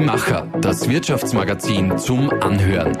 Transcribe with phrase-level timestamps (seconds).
[0.00, 2.96] Die Macher, das Wirtschaftsmagazin zum Anhören.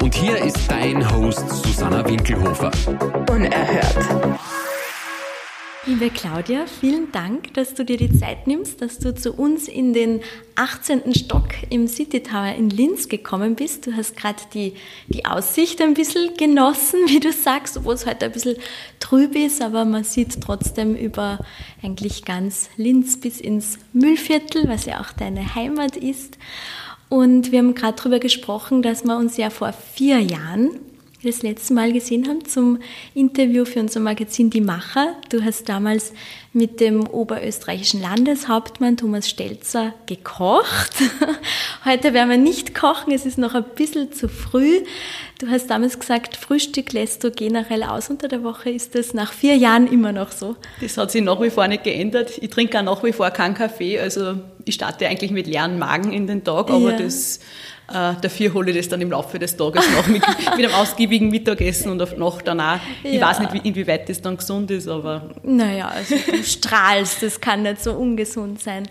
[0.00, 2.70] Und hier ist dein Host Susanna Winkelhofer.
[3.28, 4.38] Unerhört.
[5.84, 9.92] Liebe Claudia, vielen Dank, dass du dir die Zeit nimmst, dass du zu uns in
[9.92, 10.20] den
[10.54, 11.12] 18.
[11.12, 13.88] Stock im City Tower in Linz gekommen bist.
[13.88, 14.74] Du hast gerade die,
[15.08, 18.58] die Aussicht ein bisschen genossen, wie du sagst, obwohl es heute ein bisschen
[19.00, 21.40] trüb ist, aber man sieht trotzdem über
[21.82, 26.38] eigentlich ganz Linz bis ins Müllviertel, was ja auch deine Heimat ist.
[27.08, 30.78] Und wir haben gerade darüber gesprochen, dass wir uns ja vor vier Jahren
[31.24, 32.78] das letzte Mal gesehen haben zum
[33.14, 35.14] Interview für unser Magazin Die Macher.
[35.30, 36.12] Du hast damals
[36.52, 40.94] mit dem oberösterreichischen Landeshauptmann Thomas Stelzer gekocht.
[41.84, 44.80] Heute werden wir nicht kochen, es ist noch ein bisschen zu früh.
[45.38, 48.70] Du hast damals gesagt, Frühstück lässt du generell aus unter der Woche.
[48.70, 50.56] Ist das nach vier Jahren immer noch so?
[50.80, 52.32] Das hat sich nach wie vor nicht geändert.
[52.40, 53.98] Ich trinke auch nach wie vor keinen Kaffee.
[53.98, 56.98] Also ich starte eigentlich mit leeren Magen in den Tag, aber ja.
[56.98, 57.40] das
[57.88, 60.22] äh, dafür hole ich das dann im Laufe des Tages nach mit,
[60.56, 62.80] mit einem ausgiebigen Mittagessen und Nacht danach.
[63.02, 63.10] Ja.
[63.10, 65.30] Ich weiß nicht, inwieweit das dann gesund ist, aber.
[65.42, 68.88] Naja, also du strahlst, das kann nicht so ungesund sein.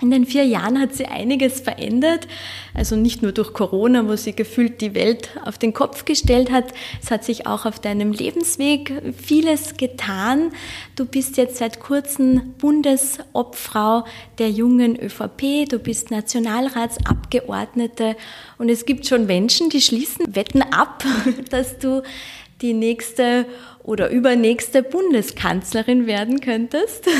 [0.00, 2.26] In den vier Jahren hat sie einiges verändert.
[2.72, 6.72] Also nicht nur durch Corona, wo sie gefühlt die Welt auf den Kopf gestellt hat.
[7.02, 10.52] Es hat sich auch auf deinem Lebensweg vieles getan.
[10.96, 14.04] Du bist jetzt seit kurzem Bundesobfrau
[14.38, 15.68] der jungen ÖVP.
[15.68, 18.16] Du bist Nationalratsabgeordnete.
[18.56, 21.04] Und es gibt schon Menschen, die schließen Wetten ab,
[21.50, 22.02] dass du
[22.62, 23.46] die nächste
[23.82, 27.06] oder übernächste Bundeskanzlerin werden könntest.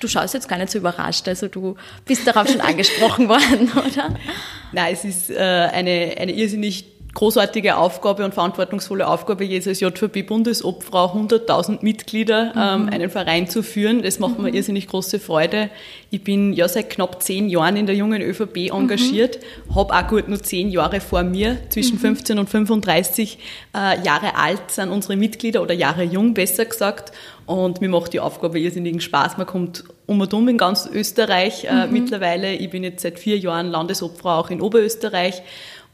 [0.00, 4.14] Du schaust jetzt gar nicht so überrascht, also du bist darauf schon angesprochen worden, oder?
[4.72, 11.14] Nein, es ist äh, eine, eine irrsinnig großartige Aufgabe und verantwortungsvolle Aufgabe, jetzt als JVB-Bundesobfrau
[11.14, 12.88] 100.000 Mitglieder ähm, mhm.
[12.88, 14.02] einen Verein zu führen.
[14.02, 14.54] Das macht mir mhm.
[14.54, 15.70] irrsinnig große Freude.
[16.10, 19.38] Ich bin ja seit knapp zehn Jahren in der jungen ÖVP engagiert,
[19.68, 19.74] mhm.
[19.76, 22.00] habe auch gut nur zehn Jahre vor mir, zwischen mhm.
[22.00, 23.38] 15 und 35
[23.74, 27.12] äh, Jahre alt sind unsere Mitglieder oder Jahre jung, besser gesagt.
[27.46, 29.36] Und mir macht die Aufgabe irrsinnigen Spaß.
[29.36, 31.92] Man kommt um und um in ganz Österreich äh, mhm.
[31.92, 32.54] mittlerweile.
[32.54, 35.42] Ich bin jetzt seit vier Jahren Landesobfrau auch in Oberösterreich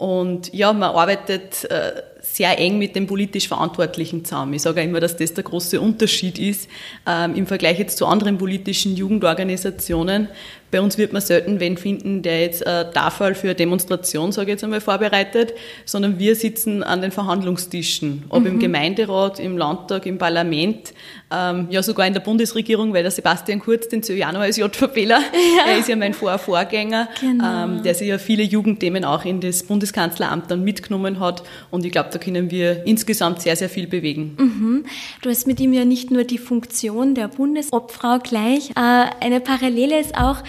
[0.00, 4.54] und ja, man arbeitet äh, sehr eng mit den politisch Verantwortlichen zusammen.
[4.54, 6.70] Ich sage immer, dass das der große Unterschied ist
[7.06, 10.28] ähm, im Vergleich jetzt zu anderen politischen Jugendorganisationen.
[10.70, 14.50] Bei uns wird man selten wen finden, der jetzt äh, Tafel für eine Demonstration, sage
[14.50, 15.54] ich jetzt einmal, vorbereitet,
[15.84, 18.46] sondern wir sitzen an den Verhandlungstischen, ob mhm.
[18.46, 20.92] im Gemeinderat, im Landtag, im Parlament,
[21.32, 24.40] ähm, ja sogar in der Bundesregierung, weil der Sebastian Kurz, den zähle ich auch noch
[24.40, 25.18] als JVPler,
[25.66, 25.72] ja.
[25.72, 27.64] er ist ja mein Vor Vorgänger, genau.
[27.64, 31.92] ähm, der sich ja viele Jugendthemen auch in das Bundeskanzleramt dann mitgenommen hat und ich
[31.92, 34.36] glaube, da können wir insgesamt sehr, sehr viel bewegen.
[34.38, 34.84] Mhm.
[35.22, 40.00] Du hast mit ihm ja nicht nur die Funktion der Bundesobfrau gleich, äh, eine Parallele
[40.00, 40.42] ist auch,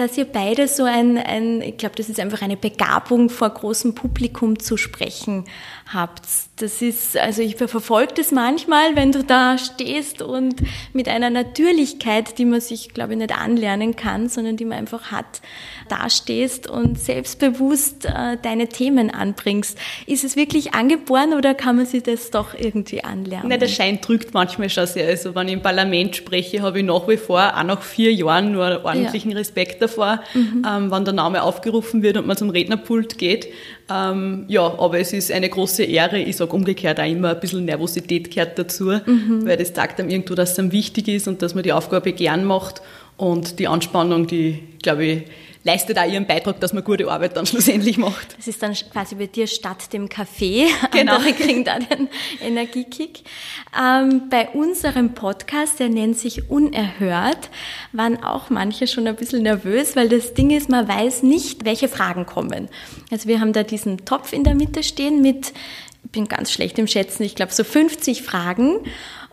[0.00, 3.94] dass ihr beide so ein, ein ich glaube, das ist einfach eine Begabung, vor großem
[3.94, 5.44] Publikum zu sprechen
[5.92, 6.22] habt.
[6.56, 10.56] Das ist, also ich verfolge das manchmal, wenn du da stehst und
[10.92, 15.10] mit einer Natürlichkeit, die man sich, glaube ich, nicht anlernen kann, sondern die man einfach
[15.10, 15.40] hat,
[15.88, 19.78] dastehst und selbstbewusst äh, deine Themen anbringst.
[20.06, 23.48] Ist es wirklich angeboren oder kann man sich das doch irgendwie anlernen?
[23.48, 25.08] Nein, der Schein drückt manchmal schon sehr.
[25.08, 28.52] Also wenn ich im Parlament spreche, habe ich nach wie vor, auch nach vier Jahren,
[28.52, 29.38] nur ordentlichen ja.
[29.38, 30.66] Respekt davor, mhm.
[30.68, 33.48] ähm, wenn der Name aufgerufen wird und man zum Rednerpult geht.
[33.90, 36.18] Ähm, ja, aber es ist eine große Ehre.
[36.18, 39.44] Ich sage umgekehrt auch immer, ein bisschen Nervosität gehört dazu, mhm.
[39.44, 42.12] weil das sagt einem irgendwo, dass es einem wichtig ist und dass man die Aufgabe
[42.12, 42.82] gern macht.
[43.16, 45.22] Und die Anspannung, die, glaube ich,
[45.62, 48.36] leistet auch ihren Beitrag, dass man gute Arbeit dann schlussendlich macht.
[48.36, 50.66] Das ist dann quasi bei dir statt dem Kaffee.
[50.92, 51.16] Genau.
[51.16, 52.08] Andere kriegen da den
[52.42, 53.22] Energiekick.
[53.78, 57.48] Ähm, bei unserem Podcast, der nennt sich Unerhört,
[57.92, 61.88] waren auch manche schon ein bisschen nervös, weil das Ding ist, man weiß nicht, welche
[61.88, 62.68] Fragen kommen.
[63.10, 65.52] Also wir haben da diesen Topf in der Mitte stehen mit,
[66.04, 68.80] ich bin ganz schlecht im Schätzen, ich glaube so 50 Fragen.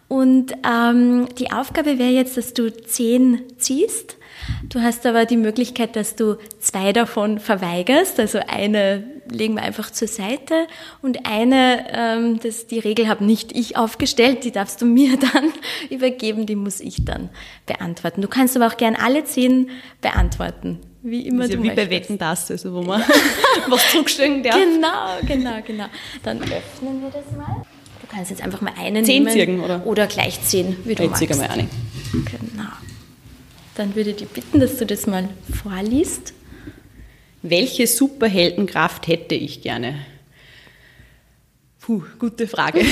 [0.08, 4.17] Und ähm, die Aufgabe wäre jetzt, dass du zehn ziehst
[4.70, 8.20] Du hast aber die Möglichkeit, dass du zwei davon verweigerst.
[8.20, 10.68] Also eine legen wir einfach zur Seite
[11.02, 15.52] und eine, ähm, das, die Regel habe nicht ich aufgestellt, die darfst du mir dann
[15.90, 17.30] übergeben, die muss ich dann
[17.66, 18.22] beantworten.
[18.22, 19.70] Du kannst aber auch gern alle zehn
[20.02, 20.80] beantworten.
[21.04, 23.02] Wie immer ist ja wie bei Wetten das, also wo man
[23.70, 24.56] was zurückstellen darf.
[24.56, 25.86] Genau, genau, genau.
[26.24, 27.64] Dann öffnen wir das mal.
[28.02, 29.34] Du kannst jetzt einfach mal einen zehn nehmen.
[29.34, 29.86] Zirgen, oder?
[29.86, 31.38] Oder gleich zehn, wie du ich magst.
[31.38, 31.68] Mal eine.
[32.12, 32.72] Genau.
[33.78, 35.30] Dann würde ich dich bitten, dass du das mal
[35.64, 36.34] vorliest.
[37.44, 39.96] Welche Superheldenkraft hätte ich gerne?
[41.80, 42.82] Puh, gute Frage.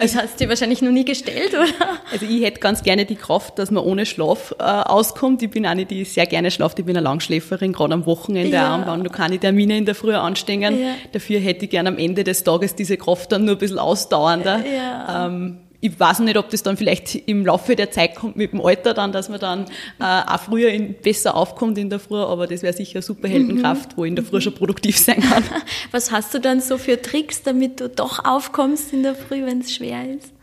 [0.00, 1.66] Das hast du dir wahrscheinlich noch nie gestellt, oder?
[2.10, 5.40] Also ich hätte ganz gerne die Kraft, dass man ohne Schlaf äh, auskommt.
[5.42, 6.78] Ich bin eine, die sehr gerne schlaft.
[6.80, 8.74] Ich bin eine Langschläferin, gerade am Wochenende Ja.
[8.82, 10.62] auch, wenn noch keine Termine in der Früh anstehen.
[10.80, 10.94] Ja.
[11.12, 14.64] Dafür hätte ich gerne am Ende des Tages diese Kraft dann nur ein bisschen ausdauernder.
[14.66, 15.26] Ja.
[15.26, 18.62] Ähm, ich weiß nicht, ob das dann vielleicht im Laufe der Zeit kommt mit dem
[18.62, 19.66] Alter dann, dass man dann
[20.00, 23.28] äh, auch früher in, besser aufkommt in der Früh, aber das wäre sicher eine super
[23.28, 25.44] Heldenkraft, wo in der Früh schon produktiv sein kann.
[25.90, 29.60] Was hast du dann so für Tricks, damit du doch aufkommst in der Früh, wenn
[29.60, 30.33] es schwer ist?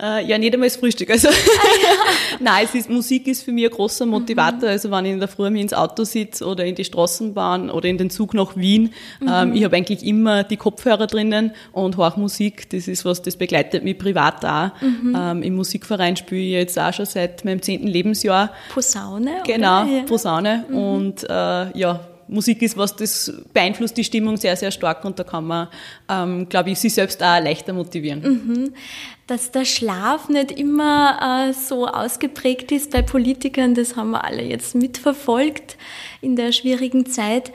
[0.00, 1.10] Äh, ja, nicht einmal das Frühstück.
[1.10, 1.28] Also,
[2.40, 4.68] nein, es ist, Musik ist für mich ein großer Motivator.
[4.68, 7.88] Also, wenn ich in der Früh mir ins Auto sitze oder in die Straßenbahn oder
[7.88, 8.92] in den Zug nach Wien,
[9.26, 12.70] ähm, ich habe eigentlich immer die Kopfhörer drinnen und höre Musik.
[12.70, 14.70] Das ist was, das begleitet mich privat auch.
[14.82, 18.50] Ähm, Im Musikverein spiele ich jetzt auch schon seit meinem zehnten Lebensjahr.
[18.72, 19.42] Posaune?
[19.46, 19.92] Genau, Oder?
[19.92, 20.02] Ja.
[20.04, 20.64] Posaune.
[20.70, 22.00] Und äh, ja,
[22.32, 25.68] Musik ist was, das beeinflusst die Stimmung sehr, sehr stark und da kann man,
[26.08, 28.72] ähm, glaube ich, sich selbst auch leichter motivieren.
[29.26, 34.42] Dass der Schlaf nicht immer äh, so ausgeprägt ist bei Politikern, das haben wir alle
[34.42, 35.76] jetzt mitverfolgt
[36.20, 37.52] in der schwierigen Zeit.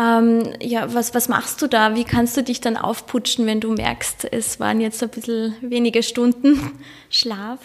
[0.00, 1.94] Ähm, ja, was, was machst du da?
[1.94, 6.02] Wie kannst du dich dann aufputschen, wenn du merkst, es waren jetzt ein bisschen wenige
[6.02, 6.58] Stunden
[7.10, 7.58] Schlaf?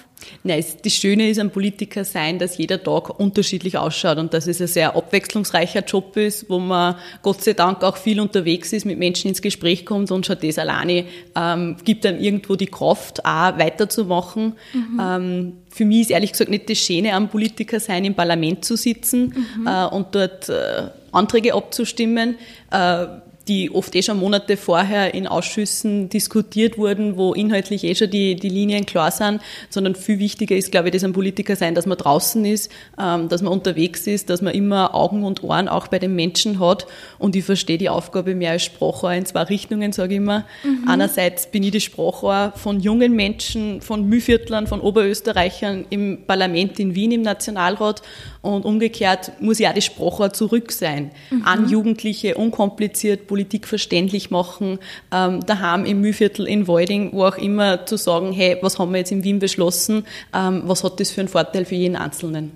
[0.44, 4.48] Nein, es- das Schöne ist am Politiker sein, dass jeder Tag unterschiedlich ausschaut und dass
[4.48, 8.86] es ein sehr abwechslungsreicher Job ist, wo man Gott sei Dank auch viel unterwegs ist,
[8.86, 13.24] mit Menschen ins Gespräch kommt und schon das alleine ähm, gibt dann irgendwo die Kraft,
[13.26, 14.56] auch weiterzumachen.
[15.00, 18.76] Ähm, für mich ist ehrlich gesagt nicht das Schöne am Politiker sein, im Parlament zu
[18.76, 19.34] sitzen
[19.66, 22.38] äh, und dort äh, Anträge abzustimmen.
[22.72, 23.06] Äh,
[23.48, 28.36] die oft eh schon Monate vorher in Ausschüssen diskutiert wurden, wo inhaltlich eh schon die,
[28.36, 31.86] die Linien klar sind, sondern viel wichtiger ist, glaube ich, das am Politiker sein, dass
[31.86, 35.88] man draußen ist, ähm, dass man unterwegs ist, dass man immer Augen und Ohren auch
[35.88, 36.88] bei den Menschen hat.
[37.20, 40.46] Und ich verstehe die Aufgabe mehr als Sprachrohr in zwei Richtungen, sage ich immer.
[40.88, 46.96] Einerseits bin ich die Sprachrohr von jungen Menschen, von Mühviertlern, von Oberösterreichern im Parlament in
[46.96, 48.02] Wien, im Nationalrat.
[48.42, 51.12] Und umgekehrt muss ich auch die Sprachrohr zurück sein.
[51.44, 54.80] An Jugendliche, unkompliziert, Politik verständlich machen,
[55.12, 58.98] ähm, daheim im Mühlviertel in Walding, wo auch immer zu sagen, hey, was haben wir
[58.98, 62.52] jetzt in Wien beschlossen, ähm, was hat das für einen Vorteil für jeden Einzelnen?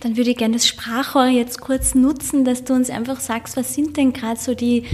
[0.00, 3.74] Dann würde ich gerne das Sprachrohr jetzt kurz nutzen, dass du uns einfach sagst, was
[3.74, 4.84] sind denn gerade so die,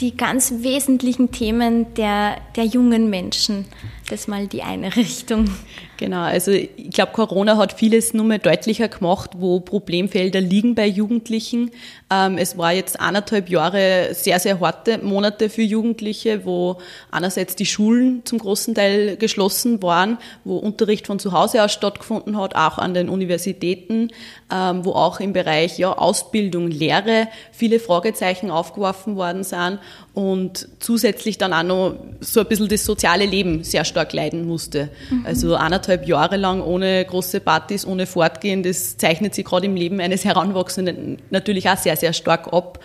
[0.00, 3.64] die ganz wesentlichen Themen der, der jungen Menschen?
[4.10, 5.48] Das mal die eine Richtung.
[5.96, 10.86] Genau, also ich glaube, Corona hat vieles nur mehr deutlicher gemacht, wo Problemfelder liegen bei
[10.86, 11.70] Jugendlichen.
[12.10, 16.78] Ähm, es war jetzt anderthalb Jahre sehr, sehr harte Monate für Jugendliche, wo
[17.12, 22.36] einerseits die Schulen zum großen Teil geschlossen waren, wo Unterricht von zu Hause aus stattgefunden
[22.36, 24.08] hat, auch an den Universitäten,
[24.52, 29.78] ähm, wo auch im Bereich ja, Ausbildung, Lehre viele Fragezeichen aufgeworfen worden sind
[30.12, 34.88] und zusätzlich dann auch noch so ein bisschen das soziale Leben sehr stark leiden musste.
[35.24, 40.00] Also anderthalb Jahre lang ohne große Partys, ohne Fortgehen, das zeichnet sich gerade im Leben
[40.00, 42.80] eines Heranwachsenden natürlich auch sehr, sehr stark ab.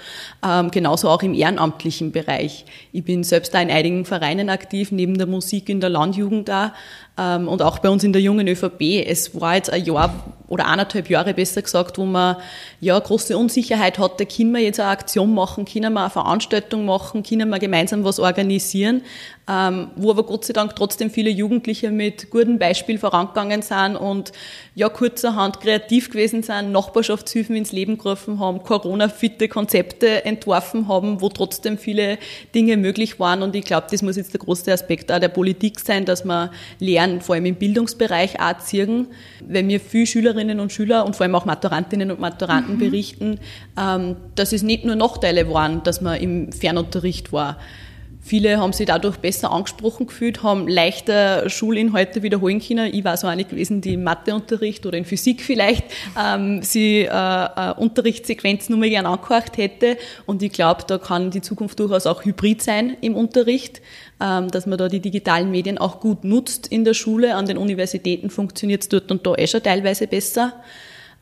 [0.47, 2.65] Ähm, genauso auch im ehrenamtlichen Bereich.
[2.91, 6.73] Ich bin selbst da in einigen Vereinen aktiv, neben der Musik in der Landjugend da
[7.17, 9.05] und auch bei uns in der jungen ÖVP.
[9.05, 10.13] Es war jetzt ein Jahr
[10.47, 12.35] oder eineinhalb Jahre besser gesagt, wo man
[12.81, 17.23] ja große Unsicherheit hatte, können wir jetzt eine Aktion machen, können wir eine Veranstaltung machen,
[17.23, 19.01] können wir gemeinsam was organisieren,
[19.47, 24.31] ähm, wo aber Gott sei Dank trotzdem viele Jugendliche mit gutem Beispiel vorangegangen sind und
[24.73, 31.29] ja kurzerhand kreativ gewesen sind, Nachbarschaftshilfen ins Leben gerufen haben, Corona-fitte Konzepte entworfen haben, wo
[31.29, 32.17] trotzdem viele
[32.55, 33.43] Dinge möglich waren.
[33.43, 36.51] Und ich glaube, das muss jetzt der große Aspekt auch der Politik sein, dass wir
[36.79, 39.07] lernen, vor allem im Bildungsbereich auch ziehen,
[39.47, 43.39] wenn mir viele Schülerinnen und Schüler und vor allem auch Maturantinnen und Maturanten berichten,
[43.79, 47.57] ähm, dass es nicht nur Nachteile waren, dass man im Fernunterricht war.
[48.27, 52.91] Viele haben sich dadurch besser angesprochen gefühlt, haben leichter Schulinhalte wiederholen können.
[52.91, 55.83] Ich war so eine gewesen, die im Matheunterricht oder in Physik vielleicht
[56.19, 59.99] ähm, sie äh, äh, Unterrichtssequenz nur mal gern angehört hätte.
[60.25, 63.83] Und ich glaube, da kann die Zukunft durchaus auch hybrid sein im Unterricht,
[64.19, 67.35] ähm, dass man da die digitalen Medien auch gut nutzt in der Schule.
[67.35, 70.63] An den Universitäten funktioniert es dort und da eh schon teilweise besser.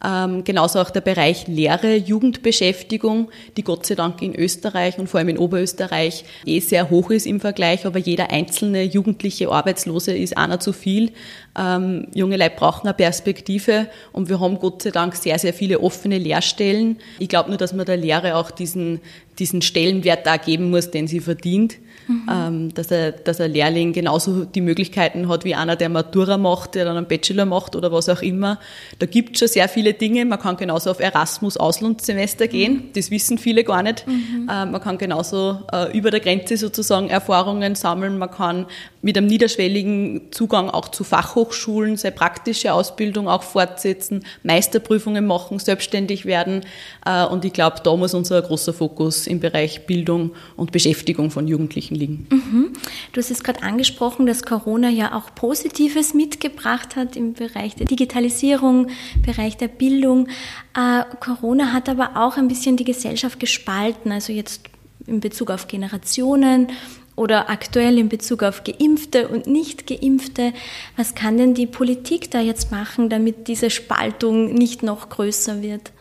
[0.06, 5.20] Ähm, genauso auch der Bereich Lehre, Jugendbeschäftigung, die Gott sei Dank in Österreich und vor
[5.20, 10.38] allem in Oberösterreich eh sehr hoch ist im Vergleich, aber jeder einzelne jugendliche Arbeitslose ist
[10.38, 11.12] einer zu viel.
[11.58, 15.80] Ähm, junge Leute brauchen eine Perspektive und wir haben Gott sei Dank sehr, sehr viele
[15.80, 16.98] offene Lehrstellen.
[17.20, 19.00] Ich glaube nur, dass man der Lehre auch diesen,
[19.40, 21.76] diesen Stellenwert da geben muss, den sie verdient.
[22.08, 22.30] Mhm.
[22.30, 26.76] Ähm, dass, er, dass ein Lehrling genauso die Möglichkeiten hat wie einer, der Matura macht,
[26.76, 28.60] der dann einen Bachelor macht oder was auch immer.
[29.00, 30.26] Da gibt es schon sehr viele Dinge.
[30.26, 32.74] Man kann genauso auf Erasmus Auslandssemester gehen.
[32.74, 32.84] Mhm.
[32.96, 34.06] Das wissen viele gar nicht.
[34.08, 34.50] Mhm.
[34.50, 38.18] Äh, man kann genauso äh, über der Grenze sozusagen Erfahrungen sammeln.
[38.18, 38.66] Man kann
[39.02, 46.26] mit einem niederschwelligen Zugang auch zu Fachhochschulen seine praktische Ausbildung auch fortsetzen, Meisterprüfungen machen, selbstständig
[46.26, 46.62] werden.
[47.06, 51.48] Äh, und ich glaube, da muss unser großer Fokus im Bereich Bildung und Beschäftigung von
[51.48, 52.28] Jugendlichen liegen.
[52.30, 52.74] Mhm.
[53.12, 57.86] Du hast es gerade angesprochen, dass Corona ja auch Positives mitgebracht hat im Bereich der
[57.86, 58.88] Digitalisierung,
[59.26, 60.28] Bereich der Bildung.
[60.76, 64.62] Äh, Corona hat aber auch ein bisschen die Gesellschaft gespalten, also jetzt
[65.06, 66.68] in Bezug auf Generationen
[67.16, 70.54] oder aktuell in Bezug auf Geimpfte und Nicht-Geimpfte.
[70.98, 75.92] Was kann denn die Politik da jetzt machen, damit diese Spaltung nicht noch größer wird?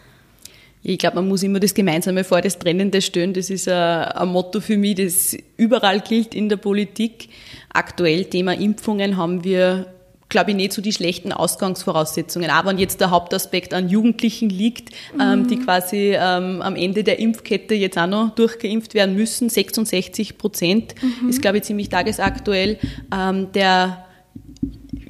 [0.83, 3.35] Ich glaube, man muss immer das Gemeinsame vor das Trennende stellen.
[3.35, 7.29] Das ist ein, Motto für mich, das überall gilt in der Politik.
[7.73, 9.87] Aktuell Thema Impfungen haben wir
[10.33, 12.51] glaube ich, nicht so die schlechten Ausgangsvoraussetzungen.
[12.51, 15.21] Aber wenn jetzt der Hauptaspekt an Jugendlichen liegt, mhm.
[15.21, 20.39] ähm, die quasi ähm, am Ende der Impfkette jetzt auch noch durchgeimpft werden müssen, 66
[20.39, 21.29] Prozent, mhm.
[21.29, 22.79] ist, glaube ich, ziemlich tagesaktuell.
[23.15, 24.07] Ähm, der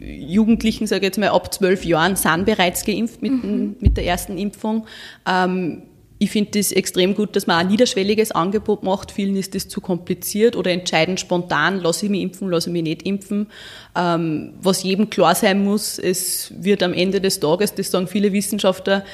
[0.04, 3.76] Jugendlichen, sage ich jetzt mal, ab zwölf Jahren sind bereits geimpft mit, mhm.
[3.80, 4.86] mit der ersten Impfung.
[5.28, 5.82] Ähm,
[6.22, 9.10] ich finde es extrem gut, dass man ein niederschwelliges Angebot macht.
[9.10, 12.84] Vielen ist das zu kompliziert oder entscheiden spontan, lasse ich mich impfen, lasse ich mich
[12.84, 13.48] nicht impfen.
[13.96, 18.32] Ähm, was jedem klar sein muss, es wird am Ende des Tages, das sagen viele
[18.32, 19.04] Wissenschaftler,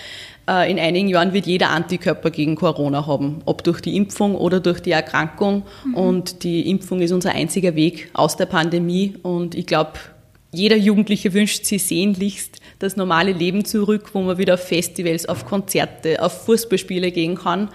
[0.49, 4.61] äh, in einigen Jahren wird jeder Antikörper gegen Corona haben, ob durch die Impfung oder
[4.61, 5.63] durch die Erkrankung.
[5.87, 5.95] Mhm.
[5.95, 9.15] Und die Impfung ist unser einziger Weg aus der Pandemie.
[9.23, 9.93] Und ich glaube,
[10.51, 15.45] jeder Jugendliche wünscht sich sehnlichst das normale Leben zurück, wo man wieder auf Festivals, auf
[15.45, 17.69] Konzerte, auf Fußballspiele gehen kann.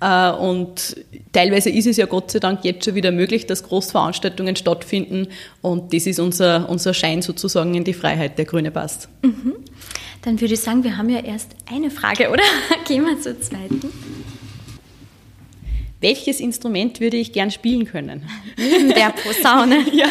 [0.00, 0.96] Äh, und
[1.32, 5.28] teilweise ist es ja Gott sei Dank jetzt schon wieder möglich, dass Großveranstaltungen stattfinden.
[5.62, 9.08] Und das ist unser, unser Schein sozusagen in die Freiheit, der grüne Pass.
[9.22, 9.54] Mhm.
[10.22, 12.42] Dann würde ich sagen, wir haben ja erst eine Frage, oder?
[12.86, 13.80] Gehen wir zur zweiten
[16.00, 18.22] welches Instrument würde ich gern spielen können?
[18.56, 19.84] Neben der Posaune.
[19.92, 20.06] ja.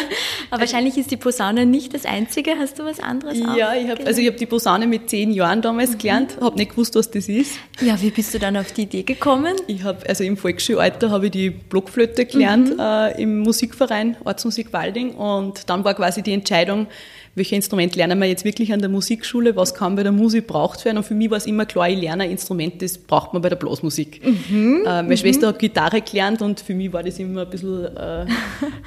[0.50, 2.56] Aber wahrscheinlich ist die Posaune nicht das einzige.
[2.58, 5.92] Hast du was anderes Ja, ich habe also ich die Posaune mit zehn Jahren damals
[5.92, 5.98] mhm.
[5.98, 7.56] gelernt, habe nicht gewusst, was das ist.
[7.80, 9.56] Ja, wie bist du dann auf die Idee gekommen?
[9.66, 12.80] Ich habe also im Volksschulalter habe ich die Blockflöte gelernt mhm.
[12.80, 16.86] äh, im Musikverein Ortsmusik Walding und dann war quasi die Entscheidung,
[17.34, 20.84] welches Instrument lernen wir jetzt wirklich an der Musikschule, was kann bei der Musik braucht
[20.84, 20.98] werden.
[20.98, 23.48] Und für mich war es immer klar, ich lerne ein Instrument, das braucht man bei
[23.48, 24.20] der Blasmusik.
[24.24, 24.82] Mhm.
[24.82, 25.16] Äh, meine mhm.
[25.16, 28.26] Schwester hat Gitarre gelernt und für mich war das immer ein bisschen, äh,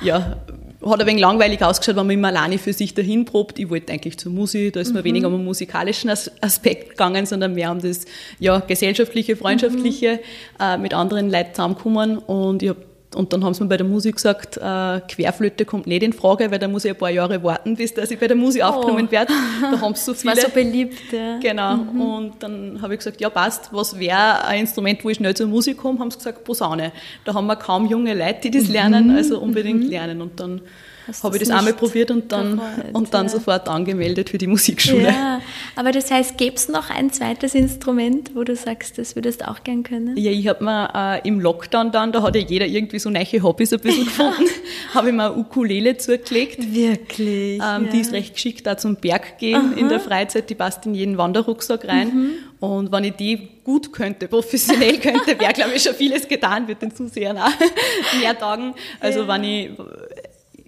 [0.04, 0.38] ja,
[0.86, 3.58] hat ein wenig langweilig ausgeschaut, wenn man immer alleine für sich dahin probt.
[3.60, 5.06] Ich wollte eigentlich zur Musik, da ist mir mhm.
[5.06, 8.06] weniger um den musikalischen Aspekt gegangen, sondern mehr um das
[8.40, 10.20] ja, gesellschaftliche, freundschaftliche,
[10.60, 10.64] mhm.
[10.64, 12.18] äh, mit anderen Leuten zusammenkommen.
[12.18, 12.82] Und ich habe
[13.16, 16.50] und dann haben sie mir bei der Musik gesagt, äh, Querflöte kommt nicht in Frage,
[16.52, 18.68] weil da muss ich ein paar Jahre warten, bis dass ich bei der Musik oh.
[18.68, 19.34] aufgenommen werde.
[19.62, 20.34] Da haben sie so viele.
[20.34, 21.38] Das war so beliebt, ja.
[21.40, 21.76] Genau.
[21.78, 22.02] Mhm.
[22.02, 25.48] Und dann habe ich gesagt, ja passt, was wäre ein Instrument, wo ich schnell zur
[25.48, 26.00] Musik komme?
[26.00, 26.92] Haben sie gesagt, Posaune.
[27.26, 28.74] Da haben wir kaum junge Leute, die das mhm.
[28.74, 29.90] lernen, also unbedingt mhm.
[29.90, 30.22] lernen.
[30.22, 30.62] Und dann
[31.24, 33.30] habe ich das einmal probiert und dann, gefreut, und dann ja.
[33.30, 35.08] sofort angemeldet für die Musikschule.
[35.08, 35.42] Ja,
[35.76, 39.50] aber das heißt, gäbe es noch ein zweites Instrument, wo du sagst, das würdest du
[39.50, 40.18] auch gern können?
[40.18, 40.90] Ja, ich habe mir
[41.24, 44.50] äh, im Lockdown dann, da hat ja jeder irgendwie so neue Hobbys ein bisschen gefunden,
[44.94, 46.74] habe ich mir eine Ukulele zugelegt.
[46.74, 47.56] Wirklich?
[47.56, 47.80] Ähm, ja.
[47.92, 49.80] Die ist recht geschickt da zum Berg gehen Aha.
[49.80, 52.08] in der Freizeit, die passt in jeden Wanderrucksack rein.
[52.08, 52.32] Mhm.
[52.60, 56.82] Und wenn ich die gut könnte, professionell könnte, wäre, glaube ich, schon vieles getan, wird
[56.82, 57.50] den Zusehern auch
[58.20, 58.74] mehr tagen.
[59.00, 59.28] Also ja.
[59.28, 59.70] wenn ich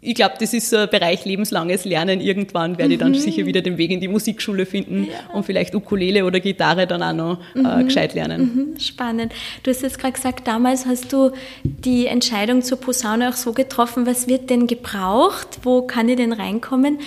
[0.05, 2.21] ich glaube, das ist so ein Bereich lebenslanges Lernen.
[2.21, 3.15] Irgendwann werde ich dann mhm.
[3.15, 5.33] sicher wieder den Weg in die Musikschule finden ja.
[5.33, 7.85] und vielleicht Ukulele oder Gitarre dann auch noch äh, mhm.
[7.85, 8.41] gescheit lernen.
[8.73, 8.79] Mhm.
[8.79, 9.33] Spannend.
[9.63, 11.31] Du hast jetzt gerade gesagt, damals hast du
[11.63, 15.59] die Entscheidung zur Posaune auch so getroffen, was wird denn gebraucht?
[15.63, 16.99] Wo kann ich denn reinkommen?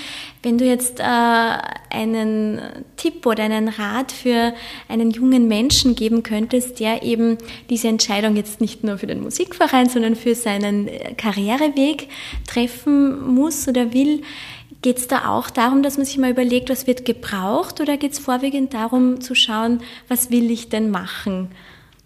[0.43, 1.03] Wenn du jetzt äh,
[1.91, 2.61] einen
[2.97, 4.55] Tipp oder einen Rat für
[4.89, 7.39] einen jungen Menschen geben könntest, der eben
[7.71, 12.09] diese Entscheidung jetzt nicht nur für den Musikverein, sondern für seinen äh, Karriereweg
[12.47, 14.23] treffen muss oder will,
[14.81, 18.13] Geht es da auch darum, dass man sich mal überlegt, was wird gebraucht oder geht
[18.13, 21.49] es vorwiegend darum zu schauen, was will ich denn machen?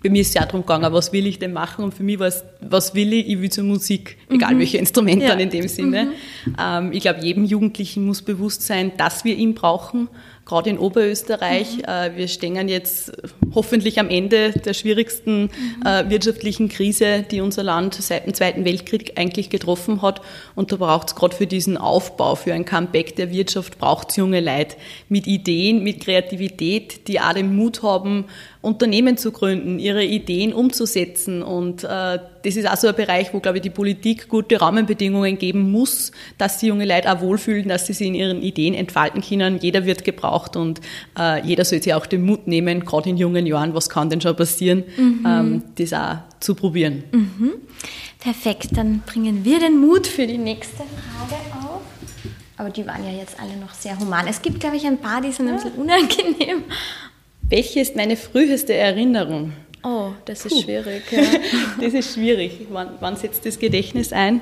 [0.02, 1.84] bei mir ist es ja darum gegangen, was will ich denn machen?
[1.84, 3.28] Und für mich war es, was will ich?
[3.28, 4.58] Ich will zur Musik, egal mhm.
[4.58, 5.30] welche Instrumente ja.
[5.30, 6.08] dann in dem Sinne.
[6.44, 6.56] Mhm.
[6.60, 10.08] Ähm, ich glaube, jedem Jugendlichen muss bewusst sein, dass wir ihn brauchen.
[10.44, 11.78] Gerade in Oberösterreich.
[11.78, 11.84] Mhm.
[11.84, 13.12] Äh, wir stehen jetzt
[13.54, 15.86] hoffentlich am Ende der schwierigsten mhm.
[15.86, 20.20] äh, wirtschaftlichen Krise, die unser Land seit dem Zweiten Weltkrieg eigentlich getroffen hat.
[20.54, 24.16] Und da braucht es gerade für diesen Aufbau, für ein Comeback der Wirtschaft, braucht es
[24.16, 24.76] junge Leute
[25.08, 28.26] mit Ideen, mit Kreativität, die auch den Mut haben,
[28.62, 31.42] Unternehmen zu gründen, ihre Ideen umzusetzen.
[31.42, 35.36] Und äh, das ist auch so ein Bereich, wo, glaube ich, die Politik gute Rahmenbedingungen
[35.36, 39.20] geben muss, dass die junge Leute auch wohlfühlen, dass sie sich in ihren Ideen entfalten
[39.20, 39.58] können.
[39.58, 40.80] Jeder wird gebraucht und
[41.18, 44.20] äh, jeder sollte sich auch den Mut nehmen, gerade in jungen Jahren, was kann denn
[44.20, 45.26] schon passieren, mhm.
[45.26, 47.02] ähm, das auch zu probieren.
[47.10, 47.54] Mhm.
[48.20, 51.80] Perfekt, dann bringen wir den Mut für die nächste Frage auf.
[52.56, 54.28] Aber die waren ja jetzt alle noch sehr human.
[54.28, 56.62] Es gibt, glaube ich, ein paar, die sind ein bisschen unangenehm.
[57.52, 59.52] Welche ist meine früheste Erinnerung?
[59.84, 60.62] Oh, das ist Puh.
[60.62, 61.02] schwierig.
[61.10, 61.22] Ja.
[61.82, 62.66] das ist schwierig.
[62.70, 64.40] Wann, wann, setzt das Gedächtnis ein?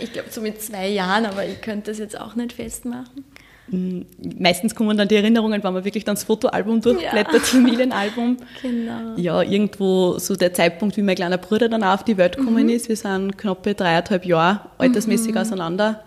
[0.00, 3.26] Ich glaube so mit zwei Jahren, aber ich könnte das jetzt auch nicht festmachen.
[3.68, 4.06] Hm,
[4.38, 7.40] meistens kommen dann die Erinnerungen, wenn man wirklich dann das Fotoalbum durchblättert, ja.
[7.40, 8.38] Familienalbum.
[8.62, 9.16] Genau.
[9.16, 12.64] Ja, irgendwo so der Zeitpunkt, wie mein kleiner Bruder dann auch auf die Welt gekommen
[12.64, 12.70] mhm.
[12.70, 12.88] ist.
[12.88, 15.38] Wir sind knappe dreieinhalb Jahre altersmäßig mhm.
[15.38, 16.02] auseinander.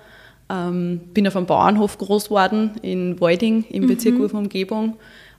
[0.49, 4.31] Ähm, bin auf einem Bauernhof groß geworden in Weuding im Bezirk mhm.
[4.31, 4.97] Umgebung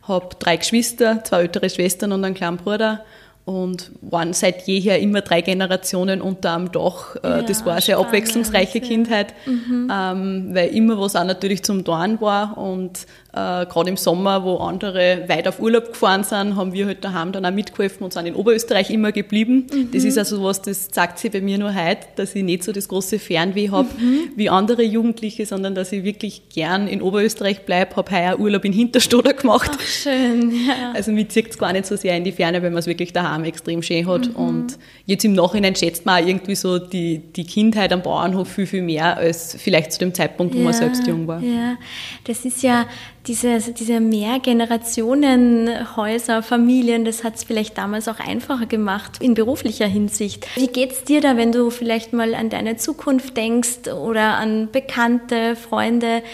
[0.09, 3.05] habe drei Geschwister, zwei ältere Schwestern und einen kleinen Bruder
[3.49, 7.17] und waren seit jeher immer drei Generationen unter einem Dach.
[7.17, 9.91] Äh, ja, das war eine sehr abwechslungsreiche Kindheit, mhm.
[9.91, 14.57] ähm, weil immer was auch natürlich zum Dorn war und äh, gerade im Sommer, wo
[14.57, 18.25] andere weit auf Urlaub gefahren sind, haben wir halt daheim dann auch mitgeholfen und sind
[18.25, 19.67] in Oberösterreich immer geblieben.
[19.71, 19.91] Mhm.
[19.93, 22.73] Das ist also was, das sagt sie bei mir nur heute, dass ich nicht so
[22.73, 24.31] das große Fernweh habe mhm.
[24.35, 28.73] wie andere Jugendliche, sondern dass ich wirklich gern in Oberösterreich bleibe, habe heuer Urlaub in
[28.73, 29.73] Hinterstoder gemacht.
[29.75, 30.93] Ach, schön, ja.
[30.95, 33.13] Also mir zieht es gar nicht so sehr in die Ferne, wenn man es wirklich
[33.13, 34.29] daheim extrem schön hat.
[34.29, 34.37] Mhm.
[34.37, 38.67] Und jetzt im Nachhinein schätzt man auch irgendwie so die, die Kindheit am Bauernhof viel,
[38.67, 41.43] viel mehr als vielleicht zu dem Zeitpunkt, wo ja, man selbst jung war.
[41.43, 41.77] Ja,
[42.25, 42.87] das ist ja
[43.29, 50.49] diese, diese Mehrgenerationenhäuser, Familien, das hat es vielleicht damals auch einfacher gemacht in beruflicher Hinsicht.
[50.57, 54.71] Wie geht es dir da, wenn du vielleicht mal an deine Zukunft denkst oder an
[54.73, 56.25] Bekannte, Freunde?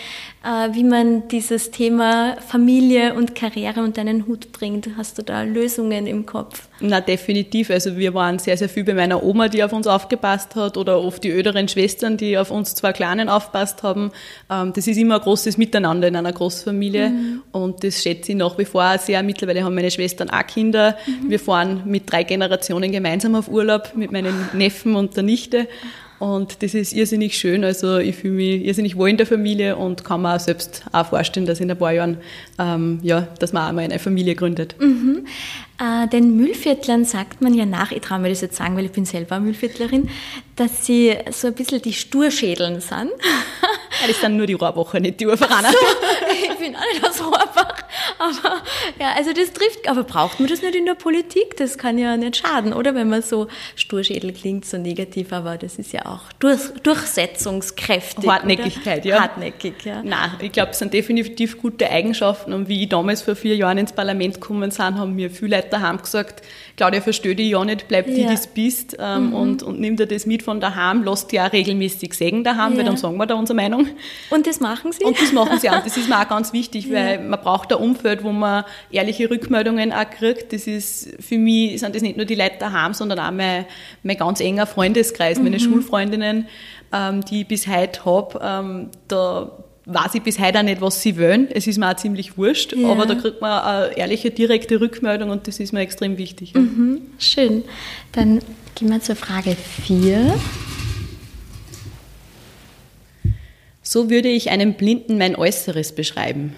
[0.44, 4.90] Äh, wie man dieses Thema Familie und Karriere unter einen Hut bringt.
[4.94, 6.68] Hast du da Lösungen im Kopf?
[6.80, 7.70] Na, definitiv.
[7.70, 11.00] Also wir waren sehr, sehr viel bei meiner Oma, die auf uns aufgepasst hat oder
[11.00, 14.12] oft die älteren Schwestern, die auf uns zwei Kleinen aufpasst haben.
[14.50, 17.42] Ähm, das ist immer ein großes Miteinander in einer Großfamilie mhm.
[17.52, 19.22] und das schätze ich nach wie vor sehr.
[19.22, 20.98] Mittlerweile haben meine Schwestern auch Kinder.
[21.06, 21.30] Mhm.
[21.30, 25.68] Wir fahren mit drei Generationen gemeinsam auf Urlaub mit meinen Neffen und der Nichte.
[26.24, 27.64] Und das ist irrsinnig schön.
[27.64, 31.04] Also ich fühle mich irrsinnig wohl in der Familie und kann mir auch selbst auch
[31.04, 32.16] vorstellen, dass in ein paar Jahren,
[32.58, 34.74] ähm, ja, dass man auch mal eine Familie gründet.
[34.80, 35.26] Mhm.
[35.78, 38.92] Äh, den Müllviertlern sagt man ja nach, ich traue mir das jetzt sagen, weil ich
[38.92, 40.08] bin selber Müllviertlerin,
[40.56, 43.10] dass sie so ein bisschen die Sturschädeln sind.
[44.00, 45.70] Ja, das sind nur die Rohrwoche, nicht die Urveraner.
[45.72, 45.76] So,
[46.52, 47.83] ich bin auch nicht aus Rohrbach.
[48.18, 48.62] Aber
[48.98, 51.56] ja, also das trifft, aber braucht man das nicht in der Politik?
[51.56, 52.94] Das kann ja nicht schaden, oder?
[52.94, 58.28] Wenn man so Sturschädel klingt, so negativ, aber das ist ja auch durch, durchsetzungskräftig.
[58.28, 59.08] Hartnäckigkeit, oder?
[59.14, 59.22] ja.
[59.22, 60.02] Hartnäckig, ja.
[60.02, 62.52] Nein, ich glaube, es sind definitiv gute Eigenschaften.
[62.52, 65.68] Und wie ich damals vor vier Jahren ins Parlament gekommen bin, haben mir viele Leute
[65.70, 66.42] daheim gesagt,
[66.76, 68.14] Claudia, versteh dich ja nicht, bleib ja.
[68.14, 69.34] die, das bist ähm, mhm.
[69.34, 72.78] und, und nimm dir das mit von daheim, lass dich auch regelmäßig sägen daheim, ja.
[72.78, 73.88] weil dann sagen wir da unsere Meinung.
[74.30, 75.04] Und das machen sie?
[75.04, 75.76] Und das machen sie auch.
[75.76, 76.94] Und das ist mir auch ganz wichtig, ja.
[76.94, 80.52] weil man braucht ein Umfeld, wo man ehrliche Rückmeldungen auch kriegt.
[80.52, 83.66] Das ist, für mich sind das nicht nur die Leute daheim, sondern auch mein,
[84.02, 85.60] mein ganz enger Freundeskreis, meine mhm.
[85.60, 86.48] Schulfreundinnen,
[86.92, 88.40] ähm, die ich bis heute habe.
[88.42, 89.50] Ähm, da
[89.86, 91.48] weiß ich bis heute auch nicht, was sie wollen.
[91.50, 92.88] Es ist mir auch ziemlich wurscht, ja.
[92.88, 96.54] aber da kriegt man eine ehrliche, direkte Rückmeldung und das ist mir extrem wichtig.
[96.54, 97.64] Mhm, schön.
[98.12, 98.40] Dann
[98.74, 100.34] gehen wir zur Frage 4.
[103.82, 106.56] So würde ich einem Blinden mein Äußeres beschreiben.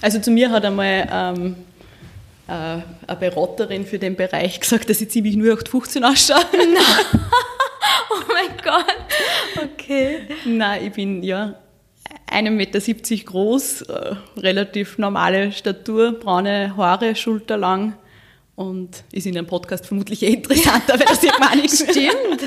[0.00, 1.56] Also zu mir hat einmal ähm,
[2.46, 6.38] äh, eine Beraterin für den Bereich gesagt, dass ich ziemlich nur 815 ausschaue.
[8.10, 8.96] oh mein Gott.
[9.74, 10.20] Okay.
[10.44, 11.54] Nein, ich bin ja
[12.30, 17.94] 1,70 Meter groß, äh, relativ normale Statur, braune Haare, schulterlang.
[18.60, 22.42] Und ist in einem Podcast vermutlich eh interessanter, weil das ja nicht Stimmt.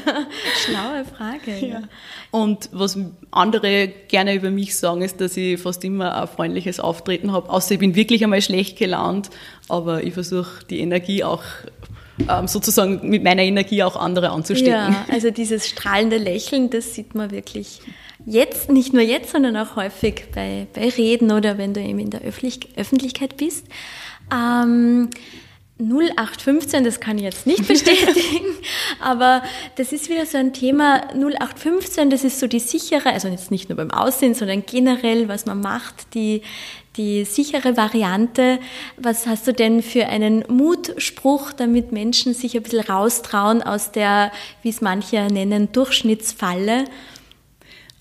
[0.64, 1.68] Schlaue Frage.
[1.68, 1.82] Ja.
[2.30, 3.00] Und was
[3.32, 7.50] andere gerne über mich sagen, ist, dass ich fast immer ein freundliches Auftreten habe.
[7.50, 9.32] Außer ich bin wirklich einmal schlecht gelaunt,
[9.70, 11.42] aber ich versuche die Energie auch
[12.30, 14.94] ähm, sozusagen mit meiner Energie auch andere anzustecken.
[14.94, 17.80] Ja, also dieses strahlende Lächeln, das sieht man wirklich
[18.24, 22.12] jetzt, nicht nur jetzt, sondern auch häufig bei, bei Reden oder wenn du eben in
[22.12, 23.66] der Öffentlich Öffentlichkeit bist.
[24.32, 25.10] Ähm,
[25.80, 28.46] 0815, das kann ich jetzt nicht bestätigen,
[29.00, 29.42] aber
[29.76, 31.08] das ist wieder so ein Thema.
[31.14, 35.46] 0815, das ist so die sichere, also jetzt nicht nur beim Aussehen, sondern generell, was
[35.46, 36.44] man macht, die,
[36.96, 38.60] die sichere Variante.
[38.98, 44.32] Was hast du denn für einen Mutspruch, damit Menschen sich ein bisschen raustrauen aus der,
[44.62, 46.86] wie es manche nennen, Durchschnittsfalle?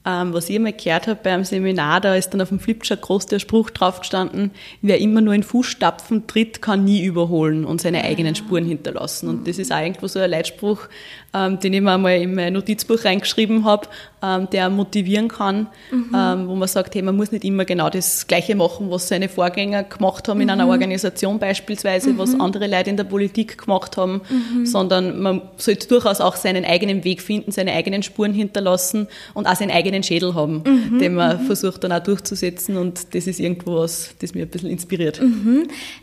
[0.04, 3.26] Ähm, was ich einmal gehört habe beim Seminar, da ist dann auf dem Flipchart groß
[3.26, 8.02] der Spruch drauf gestanden, wer immer nur in Fußstapfen tritt, kann nie überholen und seine
[8.02, 9.28] eigenen Spuren hinterlassen.
[9.28, 10.88] Und das ist eigentlich so ein Leitspruch,
[11.34, 13.88] ähm, den ich mir einmal in mein Notizbuch reingeschrieben habe,
[14.22, 16.14] ähm, der motivieren kann, mhm.
[16.14, 19.28] ähm, wo man sagt, hey, man muss nicht immer genau das Gleiche machen, was seine
[19.28, 20.70] Vorgänger gemacht haben in einer mhm.
[20.70, 22.18] Organisation beispielsweise, mhm.
[22.18, 24.66] was andere Leute in der Politik gemacht haben, mhm.
[24.66, 29.56] sondern man sollte durchaus auch seinen eigenen Weg finden, seine eigenen Spuren hinterlassen und auch
[29.56, 30.98] seinen eigenen Schädel haben, mhm.
[30.98, 31.46] den man mhm.
[31.46, 35.20] versucht dann auch durchzusetzen und das ist irgendwo was, das mir ein bisschen inspiriert.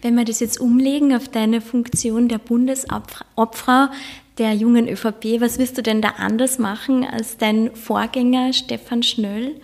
[0.01, 3.89] Wenn wir das jetzt umlegen auf deine Funktion der Bundesobfrau,
[4.39, 5.39] der jungen ÖVP.
[5.41, 9.55] Was wirst du denn da anders machen als dein Vorgänger Stefan Schnöll?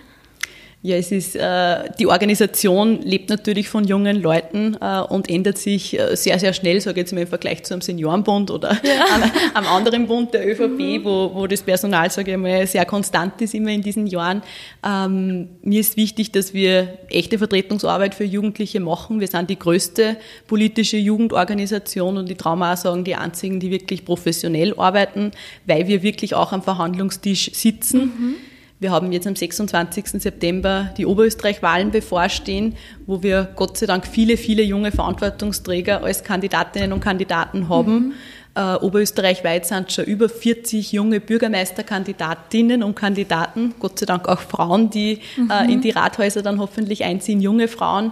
[0.85, 5.97] Ja, es ist, äh, die Organisation lebt natürlich von jungen Leuten äh, und ändert sich
[5.97, 9.05] äh, sehr, sehr schnell, sage ich jetzt mal im Vergleich zu einem Seniorenbund oder ja.
[9.15, 11.03] einem, einem, anderen Bund der ÖVP, mhm.
[11.03, 14.43] wo, wo das Personal, sage ich mal, sehr konstant ist immer in diesen Jahren.
[14.85, 19.19] Ähm, mir ist wichtig, dass wir echte Vertretungsarbeit für Jugendliche machen.
[19.19, 23.71] Wir sind die größte politische Jugendorganisation und ich traue mir auch sagen, die einzigen, die
[23.71, 25.31] wirklich professionell arbeiten,
[25.65, 28.01] weil wir wirklich auch am Verhandlungstisch sitzen.
[28.01, 28.35] Mhm
[28.79, 30.21] wir haben jetzt am 26.
[30.21, 36.91] September die Oberösterreich-Wahlen bevorstehen, wo wir Gott sei Dank viele, viele junge Verantwortungsträger als Kandidatinnen
[36.91, 37.93] und Kandidaten haben.
[37.93, 38.13] Mhm.
[38.55, 44.89] Äh, Oberösterreichweit sind schon über 40 junge Bürgermeisterkandidatinnen und Kandidaten, Gott sei Dank auch Frauen,
[44.89, 45.51] die mhm.
[45.51, 48.11] äh, in die Rathäuser dann hoffentlich einziehen, junge Frauen.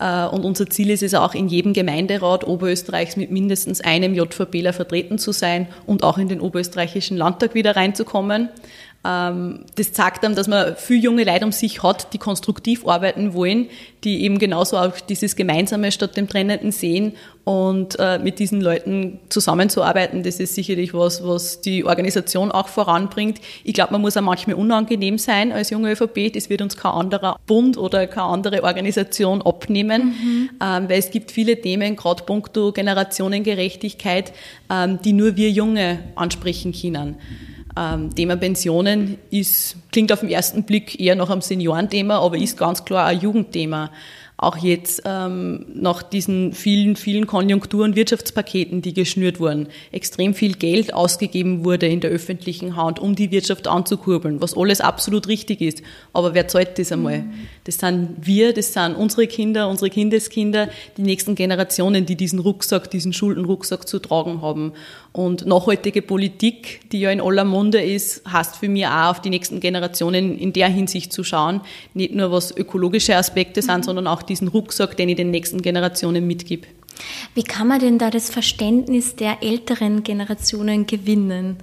[0.00, 4.72] Äh, und unser Ziel ist es auch, in jedem Gemeinderat Oberösterreichs mit mindestens einem JVBler
[4.72, 8.48] vertreten zu sein und auch in den Oberösterreichischen Landtag wieder reinzukommen.
[9.04, 13.34] Ähm, das zeigt einem, dass man viel junge Leute um sich hat, die konstruktiv arbeiten
[13.34, 13.68] wollen,
[14.04, 19.18] die eben genauso auch dieses Gemeinsame statt dem Trennenden sehen und äh, mit diesen Leuten
[19.28, 23.40] zusammenzuarbeiten, das ist sicherlich was, was die Organisation auch voranbringt.
[23.64, 26.92] Ich glaube, man muss auch manchmal unangenehm sein als junge ÖVP, das wird uns kein
[26.92, 30.50] anderer Bund oder keine andere Organisation abnehmen, mhm.
[30.62, 34.32] ähm, weil es gibt viele Themen, gerade puncto Generationengerechtigkeit,
[34.70, 37.16] ähm, die nur wir Junge ansprechen können.
[37.76, 42.58] Ähm, Thema Pensionen ist, klingt auf den ersten Blick eher noch am Seniorenthema, aber ist
[42.58, 43.90] ganz klar ein Jugendthema
[44.42, 50.54] auch jetzt ähm, nach diesen vielen, vielen Konjunktur- und Wirtschaftspaketen, die geschnürt wurden, extrem viel
[50.54, 55.60] Geld ausgegeben wurde in der öffentlichen Hand, um die Wirtschaft anzukurbeln, was alles absolut richtig
[55.60, 55.82] ist.
[56.12, 57.20] Aber wer zahlt das einmal?
[57.20, 57.32] Mhm.
[57.64, 62.90] Das sind wir, das sind unsere Kinder, unsere Kindeskinder, die nächsten Generationen, die diesen Rucksack,
[62.90, 64.72] diesen Schuldenrucksack zu tragen haben.
[65.12, 69.28] Und nachhaltige Politik, die ja in aller Munde ist, heißt für mich auch auf die
[69.28, 71.60] nächsten Generationen in der Hinsicht zu schauen.
[71.92, 73.82] Nicht nur was ökologische Aspekte sind, mhm.
[73.82, 76.66] sondern auch diesen Rucksack, den ich den nächsten Generationen mitgib.
[77.34, 81.58] Wie kann man denn da das Verständnis der älteren Generationen gewinnen?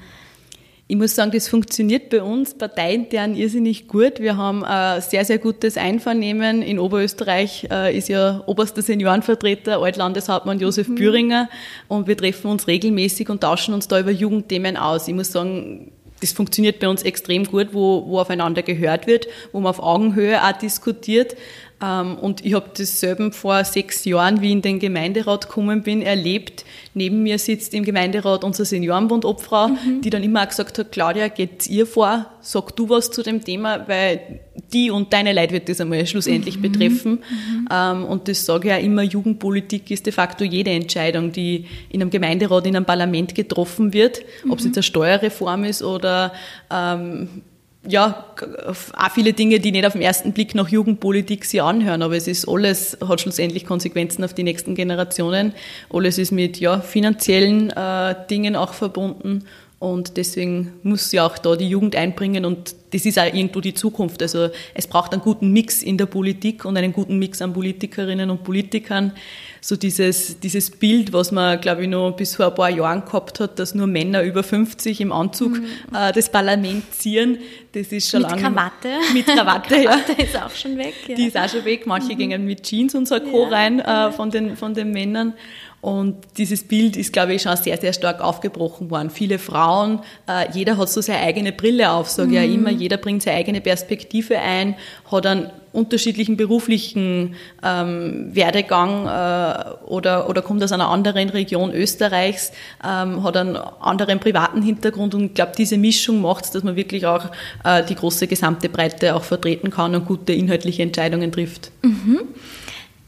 [0.92, 4.20] Ich muss sagen, das funktioniert bei uns parteiintern irrsinnig gut.
[4.20, 6.64] Wir haben ein sehr, sehr gutes Einvernehmen.
[6.64, 10.96] In Oberösterreich äh, ist ja oberster Seniorenvertreter Altlandeshauptmann Josef mhm.
[10.96, 11.50] Büringer
[11.90, 15.08] und wir treffen uns regelmäßig und tauschen uns da über Jugendthemen aus.
[15.08, 19.60] Ich muss sagen, das funktioniert bei uns extrem gut, wo, wo aufeinander gehört wird, wo
[19.60, 21.36] man auf Augenhöhe auch diskutiert.
[21.82, 26.02] Ähm, und ich habe dasselbe vor sechs Jahren, wie ich in den Gemeinderat gekommen bin,
[26.02, 26.66] erlebt.
[26.94, 30.02] Neben mir sitzt im Gemeinderat unser Seniorenbund Obfrau, mhm.
[30.02, 32.26] die dann immer auch gesagt hat, Claudia, geht's ihr vor?
[32.42, 34.42] Sag du was zu dem Thema, weil
[34.74, 36.62] die und deine Leute wird das einmal schlussendlich mhm.
[36.62, 37.12] betreffen.
[37.12, 37.68] Mhm.
[37.72, 42.02] Ähm, und das sage ich auch immer, Jugendpolitik ist de facto jede Entscheidung, die in
[42.02, 44.70] einem Gemeinderat, in einem Parlament getroffen wird, ob es mhm.
[44.70, 46.34] jetzt eine Steuerreform ist oder
[46.70, 47.44] ähm,
[47.90, 48.26] ja,
[48.68, 52.28] auch viele Dinge, die nicht auf den ersten Blick nach Jugendpolitik sich anhören, aber es
[52.28, 55.54] ist alles, hat schlussendlich Konsequenzen auf die nächsten Generationen.
[55.92, 59.46] Alles ist mit ja, finanziellen äh, Dingen auch verbunden
[59.80, 63.74] und deswegen muss ja auch da die Jugend einbringen und das ist auch irgendwo die
[63.74, 64.22] Zukunft.
[64.22, 68.30] Also es braucht einen guten Mix in der Politik und einen guten Mix an Politikerinnen
[68.30, 69.14] und Politikern.
[69.62, 73.40] So dieses, dieses Bild, was man, glaube ich, noch bis vor ein paar Jahren gehabt
[73.40, 75.66] hat, dass nur Männer über 50 im Anzug mhm.
[75.94, 77.40] äh, das Parlament ziehen,
[77.74, 78.42] Das ist schon mit lange.
[78.42, 78.90] Krawatte.
[79.14, 79.92] Mit Krawatte, ja.
[79.92, 80.94] Krawatte ist auch schon weg.
[81.08, 81.16] Ja.
[81.16, 81.86] Die ist auch schon weg.
[81.86, 83.50] Manche gehen mit Jeans und Sakko Ja.
[83.50, 85.34] rein äh, von, den, von den Männern.
[85.82, 89.10] Und dieses Bild ist, glaube ich, schon sehr, sehr stark aufgebrochen worden.
[89.10, 92.70] Viele Frauen, äh, jeder hat so seine eigene Brille auf, sage ich ja immer.
[92.70, 94.76] Jeder bringt seine eigene Perspektive ein,
[95.10, 102.52] hat einen unterschiedlichen beruflichen ähm, Werdegang äh, oder, oder kommt aus einer anderen Region Österreichs,
[102.84, 106.76] ähm, hat einen anderen privaten Hintergrund und ich glaube, diese Mischung macht es, dass man
[106.76, 107.26] wirklich auch
[107.64, 111.72] äh, die große gesamte Breite auch vertreten kann und gute inhaltliche Entscheidungen trifft.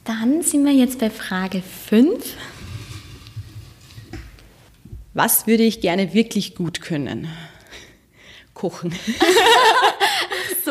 [0.04, 2.36] Dann sind wir jetzt bei Frage 5.
[5.13, 7.28] Was würde ich gerne wirklich gut können?
[8.54, 8.93] Kochen.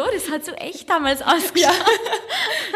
[0.00, 1.74] So, das hat so echt damals ausgeschaut.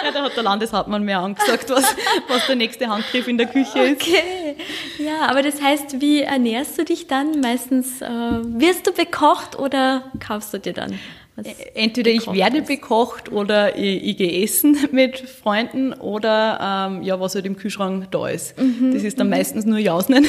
[0.04, 1.96] Ja, da hat der Landeshauptmann mir angesagt, was,
[2.28, 4.02] was der nächste Handgriff in der Küche ist.
[4.02, 4.56] Okay.
[4.98, 7.40] Ja, aber das heißt, wie ernährst du dich dann?
[7.40, 10.98] Meistens äh, wirst du bekocht oder kaufst du dir dann?
[11.74, 12.68] Entweder ich werde ist?
[12.68, 18.10] bekocht oder ich, ich gehe essen mit Freunden oder ähm, ja, was halt im Kühlschrank
[18.10, 18.54] da ist.
[18.92, 20.14] Das ist dann meistens nur Jausen.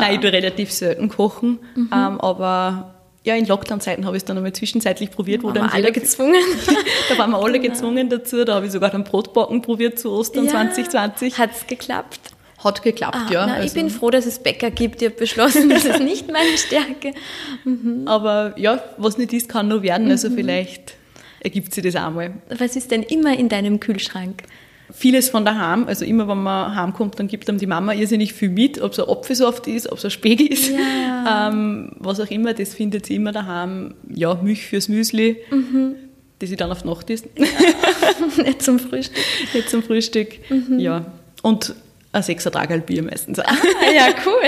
[0.00, 4.36] Nein, ich tue relativ selten kochen, ähm, aber ja, in Lockdown-Zeiten habe ich es dann
[4.38, 6.40] einmal zwischenzeitlich probiert, wo Waren wir alle gezwungen.
[7.10, 8.44] da waren wir alle gezwungen dazu.
[8.44, 11.38] Da habe ich sogar dann Brotbacken probiert zu Ostern 2020.
[11.38, 12.20] Hat es geklappt?
[12.58, 13.46] Hat geklappt, Ah, ja.
[13.46, 15.00] na, ich also- bin froh, dass es Bäcker gibt.
[15.02, 17.12] Ich habe beschlossen, das ist nicht meine Stärke.
[18.06, 20.06] Aber ja, was nicht ist, kann nur werden.
[20.06, 20.10] Mhm.
[20.12, 20.94] Also vielleicht
[21.40, 22.34] ergibt sich das auch mal.
[22.58, 24.42] Was ist denn immer in deinem Kühlschrank?
[24.92, 28.48] Vieles von daheim, also immer wenn man heimkommt, dann gibt einem die Mama irrsinnig viel
[28.50, 31.48] mit, ob es ein Apfelsaft ist, ob es ein Speck ist, Ja.
[31.48, 33.94] ähm, was auch immer, das findet sie immer daheim.
[34.12, 35.94] Ja, Milch fürs Müsli, Mhm.
[36.38, 37.26] das sie dann auf Nacht isst,
[38.44, 39.16] Nicht zum Frühstück.
[39.54, 40.28] nicht zum Frühstück.
[40.50, 40.78] Mhm.
[40.78, 41.06] Ja,
[41.42, 41.74] und
[42.12, 43.44] ein Sechsertragerl Bier meistens auch.
[43.44, 44.42] Ah, ja, cool.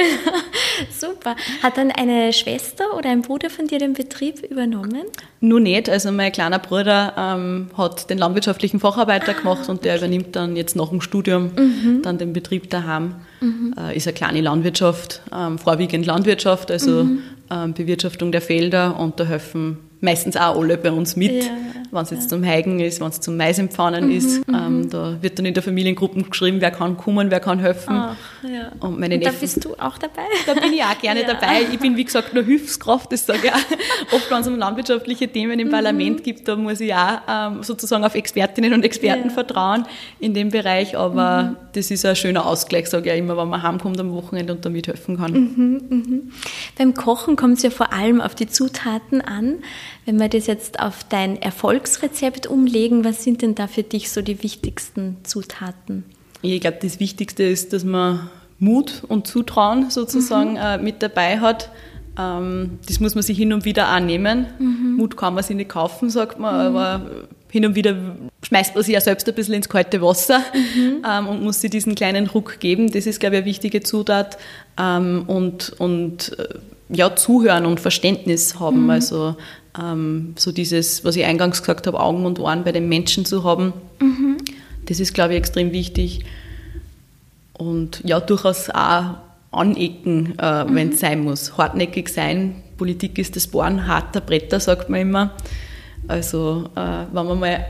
[0.91, 1.37] Super.
[1.63, 5.05] Hat dann eine Schwester oder ein Bruder von dir den Betrieb übernommen?
[5.41, 5.89] Nur nicht.
[5.89, 10.75] Also mein kleiner Bruder ähm, hat den landwirtschaftlichen Facharbeiter gemacht und der übernimmt dann jetzt
[10.75, 11.53] nach dem Studium
[12.03, 13.15] dann den Betrieb daheim.
[13.79, 17.07] Äh, ist eine kleine Landwirtschaft, ähm, vorwiegend Landwirtschaft, also
[17.51, 21.51] ähm, Bewirtschaftung der Felder und da helfen meistens auch alle bei uns mit, Ja,
[21.91, 24.43] wenn es jetzt zum Heigen ist, wenn es zum Maisempfannen ist.
[24.49, 27.95] Ähm, da wird dann in der Familiengruppe geschrieben, wer kann kommen, wer kann helfen.
[27.97, 28.73] Ach, ja.
[28.81, 30.23] Und meine Und da Neffen- bist du auch dabei?
[30.47, 31.29] da bin ich auch gerne Ja.
[31.35, 31.63] dabei.
[31.73, 33.13] Ich bin, wie gesagt, nur Hilfskraft.
[33.13, 34.15] Das sage ich auch.
[34.17, 38.05] Oft, wenn es um landwirtschaftliche Themen im Parlament gibt, da muss ich auch ähm, sozusagen
[38.05, 39.35] auf Expertinnen und Experten Ja.
[39.35, 39.85] vertrauen
[40.19, 40.97] in dem Bereich.
[40.99, 44.53] Aber das ist ein schöner Ausgleich, sage ich auch immer, wenn man heimkommt am Wochenende
[44.55, 46.33] und da mithelfen kann.
[46.77, 49.57] Beim Kochen kommt es ja vor allem auf die Zutaten an.
[50.05, 54.21] Wenn wir das jetzt auf dein Erfolgsrezept umlegen, was sind denn da für dich so
[54.21, 56.05] die wichtigsten Zutaten?
[56.43, 61.71] Ich glaube, das Wichtigste ist, dass man Mut und Zutrauen sozusagen äh, mit dabei hat.
[62.19, 64.47] Ähm, das muss man sich hin und wieder auch nehmen.
[64.97, 67.07] Mut kann man sich nicht kaufen, sagt man, aber
[67.51, 70.41] hin und wieder schmeißt man sich ja selbst ein bisschen ins kalte Wasser
[71.09, 72.91] ähm, und muss sich diesen kleinen Ruck geben.
[72.91, 74.39] Das ist, glaube ich, eine wichtige Zutat.
[74.81, 76.55] Ähm, und und äh,
[76.89, 78.91] ja, zuhören und Verständnis haben.
[78.91, 79.37] Also
[79.81, 83.45] ähm, so dieses, was ich eingangs gesagt habe, Augen und Ohren bei den Menschen zu
[83.45, 83.73] haben.
[84.87, 86.25] Das ist, glaube ich, extrem wichtig.
[87.53, 89.17] Und ja, durchaus auch
[89.53, 91.57] anecken, äh, wenn es sein muss.
[91.57, 92.63] Hartnäckig sein.
[92.77, 95.31] Politik ist das Bohren harter Bretter, sagt man immer.
[96.09, 97.67] Also, äh, wenn man mal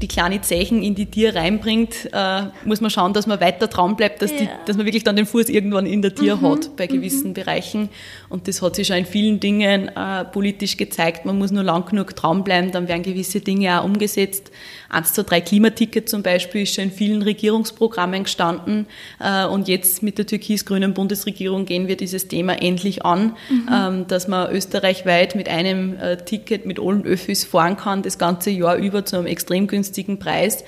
[0.00, 3.96] die kleinen Zeichen in die Tier reinbringt, äh, muss man schauen, dass man weiter dran
[3.96, 4.50] bleibt, dass, die, Ja.
[4.64, 7.88] dass man wirklich dann den Fuß irgendwann in der Tier hat bei gewissen Bereichen.
[8.28, 11.24] Und das hat sich schon in vielen Dingen äh, politisch gezeigt.
[11.24, 14.52] Man muss nur lang genug dranbleiben, dann werden gewisse Dinge auch umgesetzt.
[14.90, 18.86] 1 zu 3 Klimaticket zum Beispiel ist schon in vielen Regierungsprogrammen gestanden.
[19.20, 23.36] Äh, und jetzt mit der türkis-grünen Bundesregierung gehen wir dieses Thema endlich an,
[23.72, 28.50] ähm, dass man österreichweit mit einem äh, Ticket mit allen Öffis fahren kann, das ganze
[28.50, 30.64] Jahr über zu einem extrem günstigen Preis.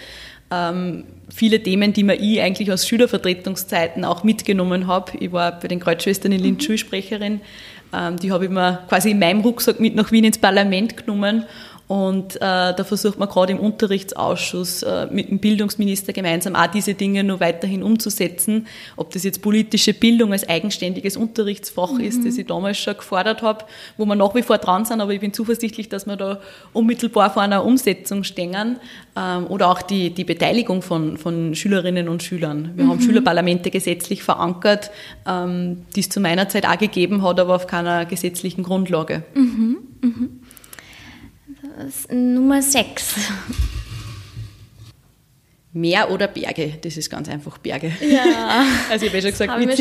[0.51, 5.13] Ähm, viele Themen, die mir ich eigentlich aus Schülervertretungszeiten auch mitgenommen habe.
[5.21, 7.41] Ich war bei den Kreuzschwestern in Linz Schulsprecherin.
[7.93, 11.45] Ähm, die habe ich mir quasi in meinem Rucksack mit nach Wien ins Parlament genommen.
[11.91, 16.95] Und äh, da versucht man gerade im Unterrichtsausschuss äh, mit dem Bildungsminister gemeinsam auch diese
[16.95, 18.69] Dinge nur weiterhin umzusetzen.
[18.95, 23.65] Ob das jetzt politische Bildung als eigenständiges Unterrichtsfach ist, das ich damals schon gefordert habe,
[23.97, 26.39] wo wir nach wie vor dran sind, aber ich bin zuversichtlich, dass wir da
[26.73, 28.77] unmittelbar vor einer Umsetzung stehen.
[29.17, 32.71] Ähm, oder auch die, die Beteiligung von, von Schülerinnen und Schülern.
[32.77, 34.93] Wir haben Schülerparlamente gesetzlich verankert,
[35.27, 39.25] ähm, die es zu meiner Zeit auch gegeben hat, aber auf keiner gesetzlichen Grundlage.
[40.03, 40.40] Das ist
[42.11, 43.15] Nummer 6.
[45.73, 46.79] Meer oder Berge?
[46.83, 47.93] Das ist ganz einfach Berge.
[48.01, 48.65] Ja.
[48.91, 49.77] Also ich habe ja schon gesagt, mir mir.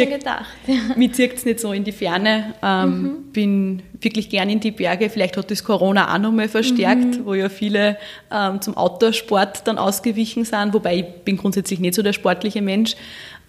[0.68, 0.96] Ja.
[0.96, 2.54] mich zieht es nicht so in die Ferne.
[2.62, 3.10] Ähm, Mhm.
[3.34, 5.10] Bin wirklich gern in die Berge.
[5.10, 7.26] Vielleicht hat das Corona auch nochmal verstärkt, Mhm.
[7.26, 7.98] wo ja viele
[8.32, 10.74] ähm, zum Outdoor-Sport dann ausgewichen sind.
[10.76, 12.92] Wobei ich bin grundsätzlich nicht so der sportliche Mensch.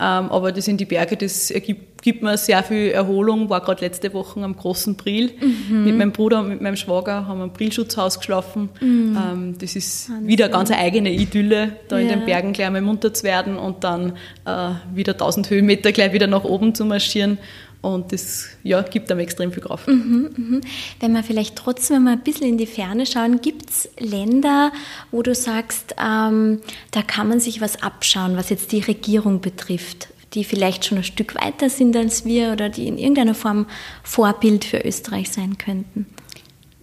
[0.03, 3.51] Ähm, aber das in die Berge, das ergibt, gibt mir sehr viel Erholung.
[3.51, 5.85] War gerade letzte Woche am großen Brill Mhm.
[5.85, 8.69] mit meinem Bruder und mit meinem Schwager, haben wir im Brillschutzhaus geschlafen.
[8.81, 9.17] Mhm.
[9.17, 12.17] Ähm, das ist wieder eine ganz eigene Idylle, da in Ja.
[12.17, 14.13] den Bergen gleich einmal munter zu werden und dann
[14.47, 17.39] äh, wieder 1000 Höhenmeter gleich wieder nach oben zu marschieren.
[17.83, 19.87] Und das ja, gibt einem extrem viel Kraft.
[19.87, 24.71] Wenn wir vielleicht trotzdem wenn wir ein bisschen in die Ferne schauen, gibt es Länder,
[25.11, 26.61] wo du sagst, ähm,
[26.91, 31.05] da kann man sich was abschauen, was jetzt die Regierung betrifft, die vielleicht schon ein
[31.05, 33.67] Stück weiter sind als wir oder die in irgendeiner Form
[34.03, 36.07] Vorbild für Österreich sein könnten?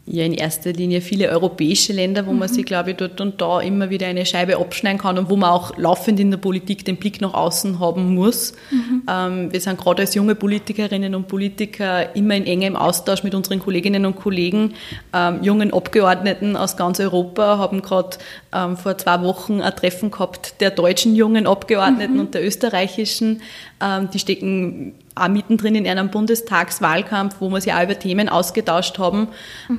[0.10, 3.60] Ja, in erster Linie viele europäische Länder, wo man sich, glaube ich, dort und da
[3.60, 6.96] immer wieder eine Scheibe abschneiden kann und wo man auch laufend in der Politik den
[6.96, 8.54] Blick nach außen haben muss.
[9.10, 13.60] Ähm, wir sind gerade als junge Politikerinnen und Politiker immer in engem Austausch mit unseren
[13.60, 14.76] Kolleginnen und Kollegen,
[15.14, 18.18] ähm, jungen Abgeordneten aus ganz Europa, haben gerade
[18.54, 23.42] ähm, vor zwei Wochen ein Treffen gehabt der deutschen jungen Abgeordneten und der österreichischen.
[23.82, 28.98] Ähm, die stecken auch mittendrin in einem Bundestagswahlkampf, wo wir sich auch über Themen ausgetauscht
[29.00, 29.30] haben,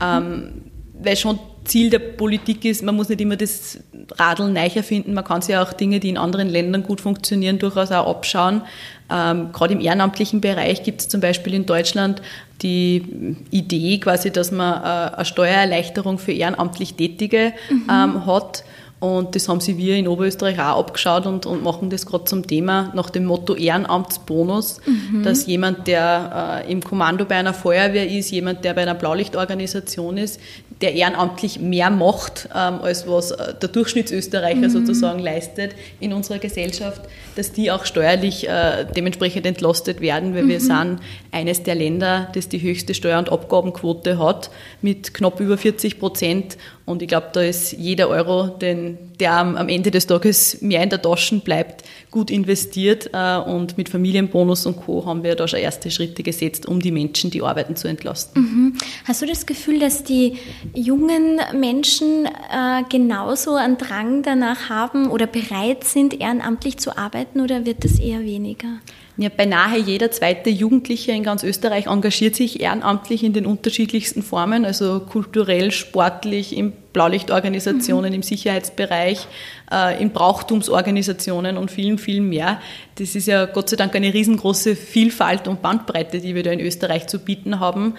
[0.03, 0.63] ähm,
[1.01, 3.79] weil schon Ziel der Politik ist, man muss nicht immer das
[4.17, 7.93] Radl neu erfinden, man kann sich auch Dinge, die in anderen Ländern gut funktionieren, durchaus
[7.93, 8.63] auch abschauen.
[9.11, 12.23] Ähm, gerade im ehrenamtlichen Bereich gibt es zum Beispiel in Deutschland
[12.63, 18.65] die Idee quasi, dass man äh, eine Steuererleichterung für ehrenamtlich Tätige ähm, hat.
[19.01, 22.45] Und das haben sie wir in Oberösterreich auch abgeschaut und, und machen das gerade zum
[22.47, 24.81] Thema nach dem Motto Ehrenamtsbonus,
[25.23, 30.17] dass jemand, der äh, im Kommando bei einer Feuerwehr ist, jemand, der bei einer Blaulichtorganisation
[30.17, 30.41] ist,
[30.81, 37.03] der ehrenamtlich mehr macht, ähm, als was äh, der Durchschnittsösterreicher sozusagen leistet in unserer Gesellschaft,
[37.37, 40.99] dass die auch steuerlich äh, dementsprechend entlastet werden, weil wir sind
[41.31, 44.51] eines der Länder, das die höchste Steuer- und Abgabenquote hat,
[44.83, 46.57] mit knapp über 40 Prozent.
[46.89, 50.89] Und ich glaube, da ist jeder Euro, den, der am, Ende des Tages mehr in
[50.89, 53.11] der Tasche bleibt, gut investiert.
[53.13, 55.05] Äh, und mit Familienbonus und Co.
[55.05, 58.79] haben wir da schon erste Schritte gesetzt, um die Menschen, die arbeiten, zu entlasten.
[59.05, 60.39] Hast du das Gefühl, dass die
[60.75, 67.67] jungen Menschen äh, genauso einen Drang danach haben oder bereit sind, ehrenamtlich zu arbeiten oder
[67.67, 68.81] wird das eher weniger?
[69.21, 74.65] Ja, beinahe jeder zweite Jugendliche in ganz Österreich engagiert sich ehrenamtlich in den unterschiedlichsten Formen,
[74.65, 79.27] also kulturell, sportlich, in Blaulichtorganisationen, im Sicherheitsbereich,
[79.73, 82.61] äh, in Brauchtumsorganisationen und vielen, vielen mehr.
[82.95, 86.61] Das ist ja Gott sei Dank eine riesengroße Vielfalt und Bandbreite, die wir da in
[86.61, 87.95] Österreich zu bieten haben.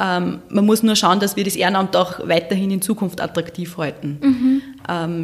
[0.00, 4.20] Ähm, man muss nur schauen, dass wir das Ehrenamt auch weiterhin in Zukunft attraktiv halten.
[4.22, 4.62] Ähm,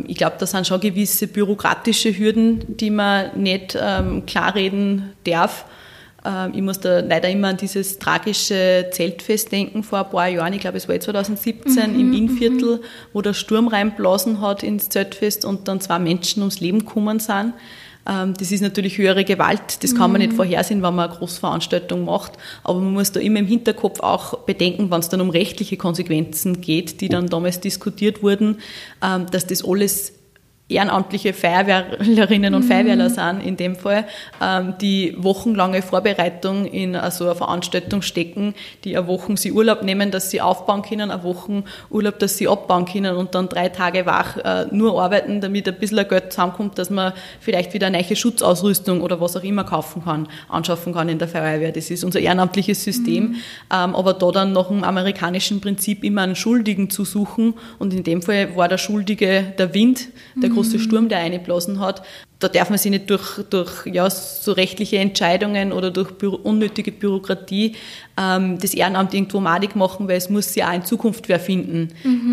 [0.06, 5.64] ich glaube, da sind schon gewisse bürokratische Hürden, die man nicht ähm, klarreden darf.
[6.24, 10.52] Ähm, ich muss da leider immer an dieses tragische Zeltfest denken vor ein paar Jahren.
[10.52, 12.80] Ich glaube, es war 2017 im Innviertel,
[13.12, 17.54] wo der Sturm reinblasen hat ins Zeltfest und dann zwei Menschen ums Leben gekommen sind.
[18.08, 19.82] Ähm, Das ist natürlich höhere Gewalt.
[19.82, 22.32] Das kann man nicht vorhersehen, wenn man eine Großveranstaltung macht.
[22.64, 26.60] Aber man muss da immer im Hinterkopf auch bedenken, wenn es dann um rechtliche Konsequenzen
[26.60, 28.58] geht, die dann damals diskutiert wurden,
[29.02, 30.12] ähm, dass das alles
[30.68, 34.04] ehrenamtliche Feuerwehrlerinnen und Feuerwehrler sind in dem Fall,
[34.42, 40.10] ähm, die wochenlange Vorbereitung in so eine Veranstaltung stecken, die eine Woche sie Urlaub nehmen,
[40.10, 44.06] dass sie aufbauen können, eine Woche Urlaub, dass sie abbauen können und dann drei Tage
[44.06, 48.16] wach äh, nur arbeiten, damit ein bisschen Geld zusammenkommt, dass man vielleicht wieder eine neue
[48.16, 51.70] Schutzausrüstung oder was auch immer kaufen kann, anschaffen kann in der Feuerwehr.
[51.70, 53.36] Das ist unser ehrenamtliches System.
[53.72, 58.02] Ähm, aber da dann nach dem amerikanischen Prinzip immer einen Schuldigen zu suchen und in
[58.02, 62.02] dem Fall war der Schuldige der Wind, der große Sturm, der eingeblasen hat.
[62.46, 66.92] Da darf man sich nicht durch, durch ja, so rechtliche Entscheidungen oder durch bü unnötige
[66.92, 67.74] Bürokratie
[68.16, 71.88] ähm, das Ehrenamt irgendwo madig machen, weil es muss ja auch in Zukunft wer finden,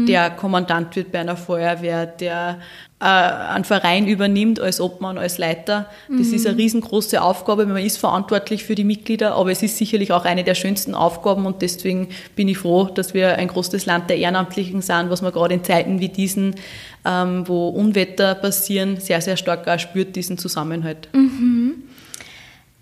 [0.08, 2.60] der Kommandant wird bei einer Feuerwehr, der
[3.04, 5.90] äh, einen Verein übernimmt als Obmann, als Leiter.
[6.08, 10.14] Das ist eine riesengroße Aufgabe, man ist verantwortlich für die Mitglieder, aber es ist sicherlich
[10.14, 14.10] auch eine der schönsten Aufgaben und deswegen bin ich froh, dass wir ein großes Land
[14.10, 16.56] der Ehrenamtlichen sind, was man gerade in Zeiten wie diesen,
[17.04, 21.10] ähm, wo Unwetter passieren, sehr, sehr stark auch spürt, diesen Zusammenhalt.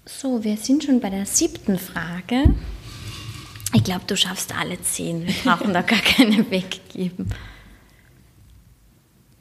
[0.05, 2.43] So, wir sind schon bei der siebten Frage.
[3.73, 5.25] Ich glaube, du schaffst alle zehn.
[5.27, 7.29] Wir brauchen da gar keine weggeben.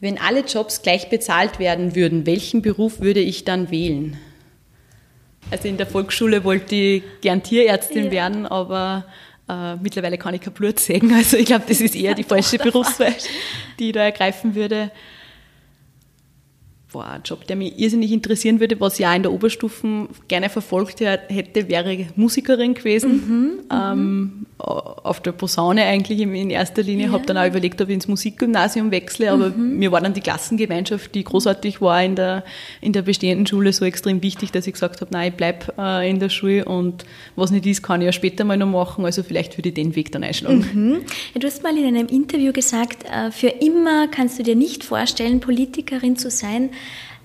[0.00, 4.16] Wenn alle Jobs gleich bezahlt werden würden, welchen Beruf würde ich dann wählen?
[5.50, 8.10] Also in der Volksschule wollte ich gern Tierärztin Ja.
[8.12, 9.04] werden, aber
[9.48, 11.12] äh, mittlerweile kann ich kein Blut sägen.
[11.12, 13.14] Also ich glaube, das ist eher die falsche Berufswahl,
[13.78, 14.90] die ich da ergreifen würde.
[16.92, 20.48] Boah, ein Job, der mich irrsinnig interessieren würde, was ich auch in der Oberstufen gerne
[20.48, 23.10] verfolgt hätte, wäre Musikerin gewesen.
[23.10, 27.06] Mhm, ähm, auf der Posaune eigentlich in erster Linie.
[27.06, 27.12] Ja.
[27.12, 29.78] Habe dann auch überlegt, ob ich ins Musikgymnasium wechsle, aber mhm.
[29.78, 32.44] mir war dann die Klassengemeinschaft, die großartig war in der,
[32.80, 36.10] in der bestehenden Schule, so extrem wichtig, dass ich gesagt habe, nein, ich bleibe äh,
[36.10, 37.04] in der Schule und
[37.36, 39.04] was nicht ist, kann ich ja später mal noch machen.
[39.04, 40.66] Also vielleicht würde ich den Weg dann einschlagen.
[40.72, 41.00] Mhm.
[41.34, 44.84] Ja, du hast mal in einem Interview gesagt, äh, für immer kannst du dir nicht
[44.84, 46.70] vorstellen, Politikerin zu sein.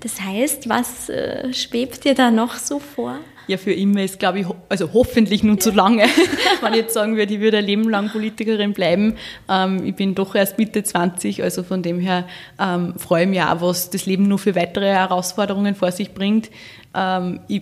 [0.01, 3.17] Das heißt, was äh, schwebt dir da noch so vor?
[3.47, 5.59] Ja, für immer ist, glaube ich, also hoffentlich nur ja.
[5.59, 6.03] zu lange,
[6.61, 9.17] wenn ich jetzt sagen würde, ich würde ein Leben lang Politikerin bleiben.
[9.47, 12.27] Ähm, ich bin doch erst Mitte 20, also von dem her
[12.59, 16.49] ähm, freue ich mich auch, was das Leben nur für weitere Herausforderungen vor sich bringt.
[16.95, 17.61] Ähm, ich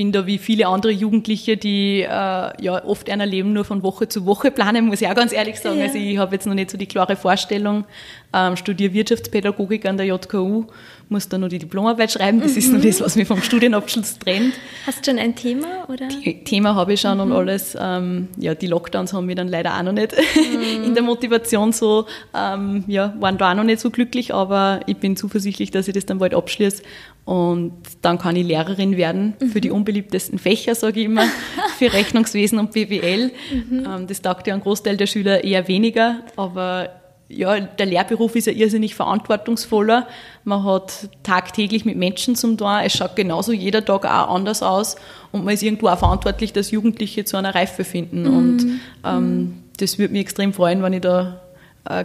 [0.00, 4.08] bin da wie viele andere Jugendliche, die äh, ja oft ein Leben nur von Woche
[4.08, 5.76] zu Woche planen, muss ich auch ganz ehrlich sagen.
[5.76, 5.84] Ja.
[5.84, 7.84] Also ich habe jetzt noch nicht so die klare Vorstellung,
[8.32, 10.64] ähm, studiere Wirtschaftspädagogik an der JKU,
[11.10, 12.40] muss da noch die Diplomarbeit schreiben.
[12.40, 12.58] Das mhm.
[12.58, 14.54] ist noch das, was mich vom Studienabschluss trennt.
[14.86, 15.86] Hast du schon ein Thema?
[15.88, 16.08] Oder?
[16.46, 17.24] Thema habe ich schon mhm.
[17.24, 17.76] und alles.
[17.78, 20.84] Ähm, ja, die Lockdowns haben mich dann leider auch noch nicht mhm.
[20.84, 24.96] in der Motivation so, ähm, ja, waren da auch noch nicht so glücklich, aber ich
[24.96, 26.84] bin zuversichtlich, dass ich das dann bald abschließe
[27.30, 29.76] und dann kann ich Lehrerin werden für die mhm.
[29.76, 31.22] unbeliebtesten Fächer, sage ich immer,
[31.78, 33.30] für Rechnungswesen und BWL.
[33.52, 33.86] Mhm.
[33.86, 36.88] Ähm, das taugt ja ein Großteil der Schüler eher weniger, aber
[37.28, 40.08] ja, der Lehrberuf ist ja irrsinnig verantwortungsvoller.
[40.42, 42.80] Man hat tagtäglich mit Menschen zum tun.
[42.84, 44.96] Es schaut genauso jeder Tag auch anders aus.
[45.30, 48.22] Und man ist irgendwo auch verantwortlich, dass Jugendliche zu einer Reife finden.
[48.22, 48.36] Mhm.
[48.36, 48.66] Und
[49.04, 51.40] ähm, das würde mich extrem freuen, wenn ich da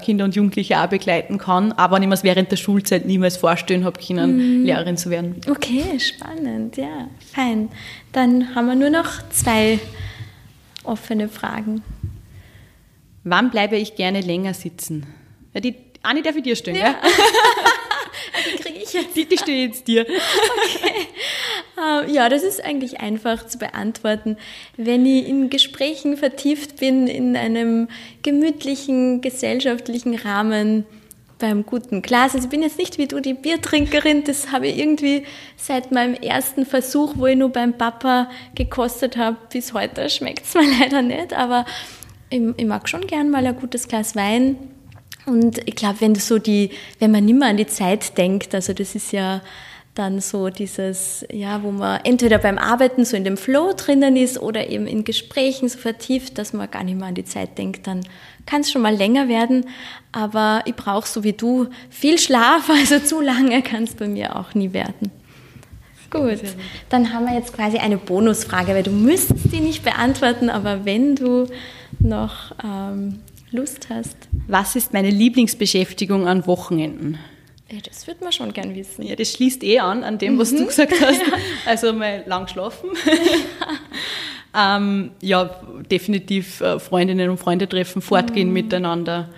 [0.04, 1.72] Kinder und Jugendliche auch begleiten kann.
[1.74, 4.66] Aber wenn ich mir es während der Schulzeit niemals vorstellen habe können, mhm.
[4.66, 5.36] Lehrerin zu werden.
[5.50, 6.78] Okay, spannend.
[6.78, 7.70] Ja, fein.
[8.12, 9.80] Dann haben wir nur noch zwei
[10.84, 11.84] offene Fragen.
[13.24, 15.08] Wann bleibe ich gerne länger sitzen?
[15.54, 16.96] Ja, die Anni darf ich dir stellen, ja?
[18.54, 19.16] die kriege ich jetzt.
[19.16, 20.02] Die, die stehe jetzt dir.
[20.04, 21.08] Okay.
[21.78, 24.38] Ähm, ja, das ist eigentlich einfach zu beantworten.
[24.78, 27.88] Wenn ich in Gesprächen vertieft bin, in einem
[28.24, 30.86] gemütlichen gesellschaftlichen Rahmen,
[31.40, 32.34] beim guten Glas.
[32.34, 35.26] Also ich bin jetzt nicht wie du die Biertrinkerin, das habe ich irgendwie
[35.58, 40.54] seit meinem ersten Versuch, wo ich nur beim Papa gekostet habe, bis heute schmeckt es
[40.54, 41.66] mir leider nicht, aber
[42.30, 44.58] ich, ich mag schon gern mal ein gutes Glas Wein.
[45.26, 46.70] Und ich glaube, wenn du so die,
[47.00, 49.42] wenn man nimmer an die Zeit denkt, also das ist ja
[49.96, 54.40] dann so dieses, ja, wo man entweder beim Arbeiten so in dem Flow drinnen ist
[54.40, 57.88] oder eben in Gesprächen so vertieft, dass man gar nicht mehr an die Zeit denkt,
[57.88, 58.02] dann
[58.46, 59.66] kann es schon mal länger werden.
[60.12, 64.36] Aber ich brauche so wie du viel Schlaf, also zu lange kann es bei mir
[64.36, 65.12] auch nie werden.
[66.12, 66.40] Gut,
[66.90, 71.16] dann haben wir jetzt quasi eine Bonusfrage, weil du müsstest die nicht beantworten, aber wenn
[71.16, 71.48] du
[72.00, 73.20] noch ähm,
[73.52, 74.16] Lust hast.
[74.48, 77.18] Was ist meine Lieblingsbeschäftigung an Wochenenden?
[77.72, 79.04] Ja, das würde man schon gern wissen.
[79.04, 80.58] Ja, das schließt eh an, an dem, was mhm.
[80.58, 81.22] du gesagt hast.
[81.66, 82.92] Also mal lang schlafen.
[84.56, 85.50] ähm, ja,
[85.90, 88.54] definitiv äh, Freundinnen und Freunde treffen, fortgehen mhm.
[88.54, 89.30] miteinander.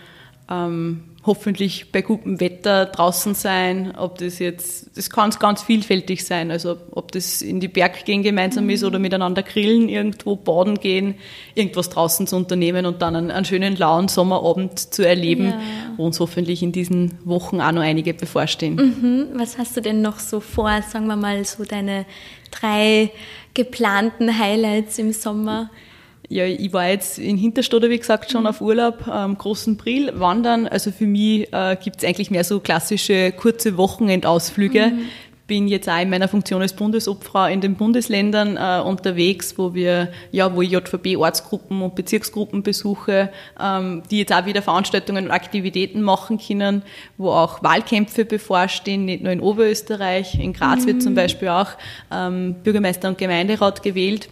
[0.49, 6.49] Ähm, hoffentlich bei gutem Wetter draußen sein, ob das jetzt, das kann ganz vielfältig sein,
[6.49, 8.69] also ob das in die Berg gehen gemeinsam mhm.
[8.71, 11.15] ist oder miteinander grillen, irgendwo baden gehen,
[11.53, 15.59] irgendwas draußen zu unternehmen und dann einen, einen schönen lauen Sommerabend zu erleben, ja.
[15.97, 18.75] wo uns hoffentlich in diesen Wochen auch noch einige bevorstehen.
[18.75, 19.27] Mhm.
[19.39, 22.05] Was hast du denn noch so vor, sagen wir mal so deine
[22.49, 23.11] drei
[23.53, 25.69] geplanten Highlights im Sommer?
[26.29, 28.47] Ja, ich war jetzt in Hinterstoder, wie gesagt, schon mhm.
[28.47, 30.67] auf Urlaub am ähm, Großen Brill wandern.
[30.67, 34.87] Also für mich äh, gibt es eigentlich mehr so klassische kurze Wochenendausflüge.
[34.87, 34.99] Mhm.
[35.47, 40.11] Bin jetzt auch in meiner Funktion als Bundesobfrau in den Bundesländern äh, unterwegs, wo wir,
[40.33, 46.01] ja, wo ich JVB-Ortsgruppen und Bezirksgruppen besuche, ähm, die jetzt auch wieder Veranstaltungen und Aktivitäten
[46.01, 46.81] machen können,
[47.17, 50.87] wo auch Wahlkämpfe bevorstehen, nicht nur in Oberösterreich, in Graz mhm.
[50.87, 51.69] wird zum Beispiel auch
[52.11, 54.27] ähm, Bürgermeister und Gemeinderat gewählt.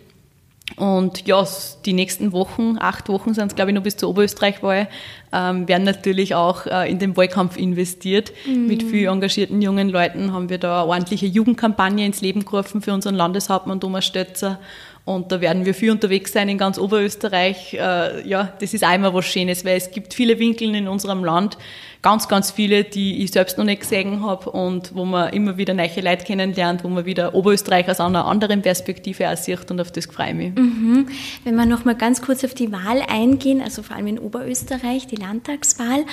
[0.78, 1.46] Und ja,
[1.86, 4.90] die nächsten Wochen, acht Wochen sind es, glaube ich, noch bis zur Oberösterreich-Wahl,
[5.32, 8.34] ähm, werden natürlich auch äh, in den Wahlkampf investiert.
[8.46, 8.68] Mhm.
[8.68, 12.94] Mit vielen engagierten jungen Leuten haben wir da eine ordentliche Jugendkampagne ins Leben gerufen für
[12.94, 14.60] unseren Landeshauptmann Thomas Stötzer.
[15.06, 17.76] Und da werden wir viel unterwegs sein in ganz Oberösterreich.
[17.76, 21.60] Äh, ja, das ist einmal was Schönes, weil es gibt viele Winkel in unserem Land,
[22.02, 25.76] ganz, ganz viele, die ich selbst noch nicht gesehen habe und wo man immer wieder
[25.76, 29.92] neue Leute kennenlernt, wo man wieder Oberösterreich aus einer anderen Perspektive auch sieht und auf
[29.92, 30.56] das freue ich mich.
[30.56, 31.08] Mhm.
[31.44, 35.06] Wenn wir noch mal ganz kurz auf die Wahl eingehen, also vor allem in Oberösterreich,
[35.06, 36.04] die Landtagswahl.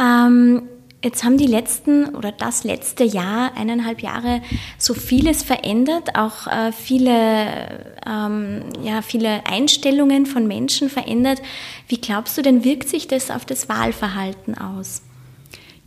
[0.00, 0.62] Ähm,
[1.02, 4.42] Jetzt haben die letzten oder das letzte Jahr, eineinhalb Jahre,
[4.76, 11.40] so vieles verändert, auch äh, viele, ähm, ja, viele Einstellungen von Menschen verändert.
[11.88, 15.00] Wie glaubst du denn, wirkt sich das auf das Wahlverhalten aus?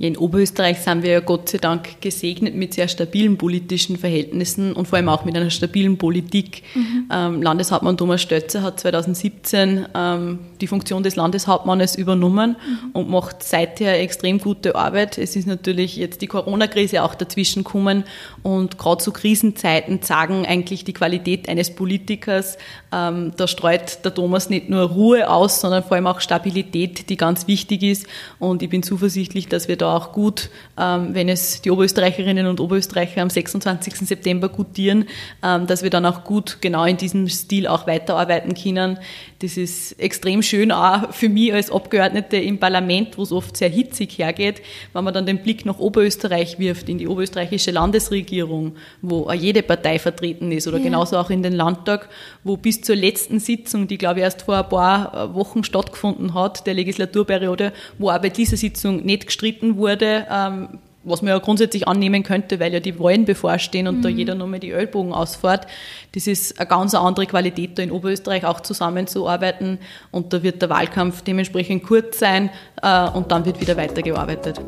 [0.03, 4.85] In Oberösterreich sind wir ja Gott sei Dank gesegnet mit sehr stabilen politischen Verhältnissen und
[4.85, 6.63] vor allem auch mit einer stabilen Politik.
[6.75, 7.09] Mhm.
[7.09, 12.89] Ähm, Landeshauptmann Thomas Stötzer hat 2017 ähm, die Funktion des Landeshauptmannes übernommen mhm.
[12.91, 15.17] und macht seither extrem gute Arbeit.
[15.17, 18.03] Es ist natürlich jetzt die Corona-Krise auch dazwischen gekommen
[18.41, 22.57] und gerade zu Krisenzeiten zeigen eigentlich die Qualität eines Politikers.
[22.91, 27.15] Ähm, da streut der Thomas nicht nur Ruhe aus, sondern vor allem auch Stabilität, die
[27.15, 28.05] ganz wichtig ist.
[28.37, 32.59] Und ich bin zuversichtlich, dass wir da auch gut, ähm, wenn es die Oberösterreicherinnen und
[32.59, 34.07] Oberösterreicher am 26.
[34.07, 35.05] September gutieren,
[35.43, 38.97] ähm, dass wir dann auch gut genau in diesem Stil auch weiterarbeiten können.
[39.39, 43.69] Das ist extrem schön auch für mich als Abgeordnete im Parlament, wo es oft sehr
[43.69, 44.61] hitzig hergeht,
[44.93, 49.99] wenn man dann den Blick nach Oberösterreich wirft, in die oberösterreichische Landesregierung, wo jede Partei
[49.99, 50.85] vertreten ist oder ja.
[50.85, 52.09] genauso auch in den Landtag,
[52.43, 56.65] wo bis zur letzten Sitzung, die glaube ich erst vor ein paar Wochen stattgefunden hat,
[56.65, 61.87] der Legislaturperiode, wo auch bei dieser Sitzung nicht gestritten wurde, ähm, was man ja grundsätzlich
[61.87, 64.01] annehmen könnte, weil ja die Wahlen bevorstehen und mhm.
[64.01, 65.67] da jeder nur mehr die Ellbogen ausfährt.
[66.13, 69.79] Das ist eine ganz andere Qualität, da in Oberösterreich auch zusammenzuarbeiten
[70.11, 72.49] und da wird der Wahlkampf dementsprechend kurz sein
[72.81, 74.61] äh, und dann wird wieder weitergearbeitet.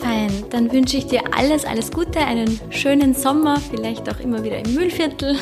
[0.00, 4.58] Fein, dann wünsche ich dir alles, alles Gute, einen schönen Sommer, vielleicht auch immer wieder
[4.58, 5.36] im Mühlviertel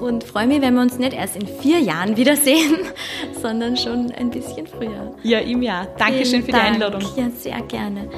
[0.00, 2.76] und freue mich, wenn wir uns nicht erst in vier Jahren wiedersehen,
[3.42, 5.14] sondern schon ein bisschen früher.
[5.22, 5.86] Ja, im Jahr.
[5.98, 7.00] Dankeschön Vielen für die Einladung.
[7.16, 8.08] Ja, sehr gerne.